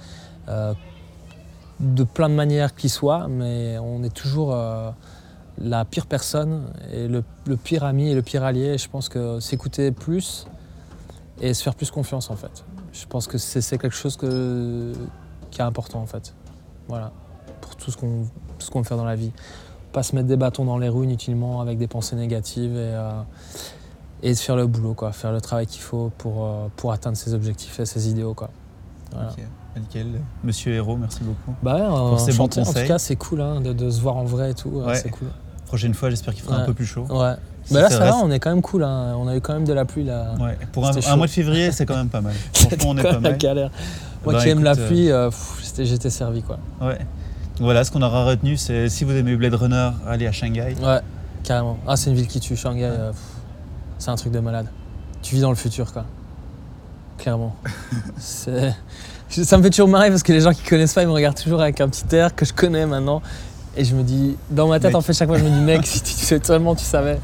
[0.48, 0.74] Euh,
[1.80, 4.90] de plein de manières qui soient, mais on est toujours euh,
[5.58, 8.76] la pire personne et le, le pire ami et le pire allié.
[8.78, 10.46] Je pense que s'écouter plus
[11.40, 12.64] et se faire plus confiance, en fait.
[12.92, 14.92] Je pense que c'est quelque chose que,
[15.50, 16.34] qui est important, en fait.
[16.88, 17.12] Voilà,
[17.60, 18.26] pour tout ce qu'on
[18.72, 19.32] qu'on veut faire dans la vie.
[19.92, 23.20] Pas se mettre des bâtons dans les roues inutilement avec des pensées négatives et, euh,
[24.22, 25.12] et de faire le boulot, quoi.
[25.12, 28.50] Faire le travail qu'il faut pour, euh, pour atteindre ses objectifs et ses idéaux, quoi.
[29.12, 29.32] Voilà.
[29.76, 30.06] Nickel.
[30.42, 31.54] Monsieur Hérault, merci beaucoup.
[31.62, 32.60] Bah ouais, Pour ces bons enchanté.
[32.60, 34.70] en tout cas, c'est cool hein, de, de se voir en vrai et tout.
[34.70, 34.94] Ouais.
[34.94, 35.28] C'est cool.
[35.66, 37.06] Prochaine fois, j'espère qu'il fera un peu plus chaud.
[37.10, 37.34] Ouais.
[37.72, 38.84] Bah là, ça ça va, reste- on est quand même cool.
[38.84, 39.14] hein.
[39.18, 40.34] On a eu quand même de la pluie là.
[40.38, 42.34] Ouais, pour un, mois de février, c'est quand même pas mal.
[42.54, 43.36] Franchement, on est pas mal.
[43.38, 43.70] galère.
[44.24, 46.58] Moi Bah, qui aime la euh, pluie, euh, pff, j'étais- servi quoi.
[46.80, 46.98] Ouais.
[47.58, 50.76] Voilà, ce qu'on aura retenu, c'est si vous aimez Blade Runner, allez à Shanghai.
[50.80, 51.00] Ouais,
[51.42, 51.78] carrément.
[51.88, 52.84] Ah, c'est une ville qui tue, Shanghai.
[52.84, 53.10] euh,
[53.98, 54.66] c'est un truc de malade.
[55.22, 56.04] Tu vis dans le futur quoi.
[57.18, 57.56] Clairement.
[58.18, 58.74] C'est-
[59.28, 61.36] Ça me fait toujours marrer parce que les gens qui connaissent pas, ils me regardent
[61.40, 63.22] toujours avec un petit air que je connais maintenant.
[63.76, 64.96] Et je me dis, dans ma tête, Mec.
[64.96, 67.18] en fait, chaque fois, je me dis, mec, si tu seulement tu savais.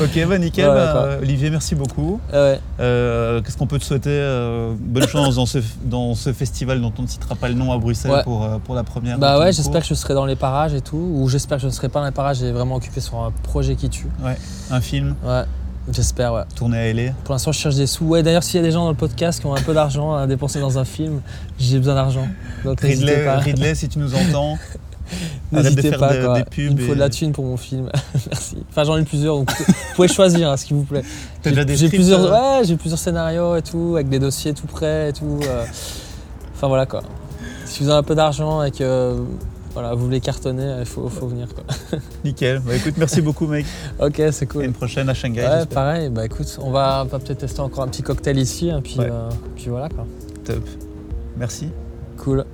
[0.00, 0.68] Ok, bah nickel.
[0.68, 2.20] Ouais, bah, Olivier, merci beaucoup.
[2.32, 2.60] Ah ouais.
[2.78, 6.92] Euh, Qu'est-ce qu'on peut te souhaiter Euh, Bonne chance dans ce, dans ce festival dont
[6.98, 8.22] on ne citera pas le nom à Bruxelles Ouais.
[8.22, 9.18] pour, euh, pour la première.
[9.18, 10.96] Bah ouais, j'espère que je serai dans les parages et tout.
[10.96, 13.32] Ou j'espère que je ne serai pas dans les parages, j'ai vraiment occupé sur un
[13.42, 14.06] projet qui tue.
[14.70, 15.42] Un film Ouais,
[15.92, 16.42] j'espère, ouais.
[16.54, 17.10] tourné à LA.
[17.24, 18.04] Pour l'instant, je cherche des sous.
[18.04, 20.14] Ouais, d'ailleurs, s'il y a des gens dans le podcast qui ont un peu d'argent
[20.14, 21.20] à dépenser dans un film,
[21.58, 22.28] j'ai besoin d'argent.
[22.64, 23.38] Donc Ridley, pas.
[23.38, 24.56] Ridley, si tu nous entends,
[25.52, 26.38] N'hésitez pas, de- quoi.
[26.58, 27.88] Il me faut et- de la thune pour mon film.
[28.30, 28.56] Merci.
[28.70, 31.02] Enfin, j'en ai plusieurs, donc vous pouvez choisir, hein, s'il vous plaît.
[31.44, 35.12] J'ai plusieurs, euh ouais, j'ai plusieurs scénarios et tout, avec des dossiers tout prêts et
[35.12, 35.38] tout.
[35.44, 35.64] euh.
[36.54, 37.02] Enfin voilà quoi.
[37.64, 39.16] Si vous avez un peu d'argent et que
[39.72, 41.64] voilà, vous voulez cartonner, il faut, faut venir quoi.
[42.24, 42.58] Nickel.
[42.58, 43.64] Bah écoute, merci beaucoup, mec.
[44.00, 44.64] Ok, c'est Et cool.
[44.64, 45.42] une prochaine à Shanghai.
[45.46, 48.98] Ouais, pareil, bah écoute, on va, peut-être tester encore un petit cocktail ici, hein, puis,
[48.98, 49.08] Ouais.
[49.10, 50.04] euh, puis voilà quoi.
[50.44, 50.62] Top.
[51.38, 51.68] Merci.
[52.18, 52.44] Cool.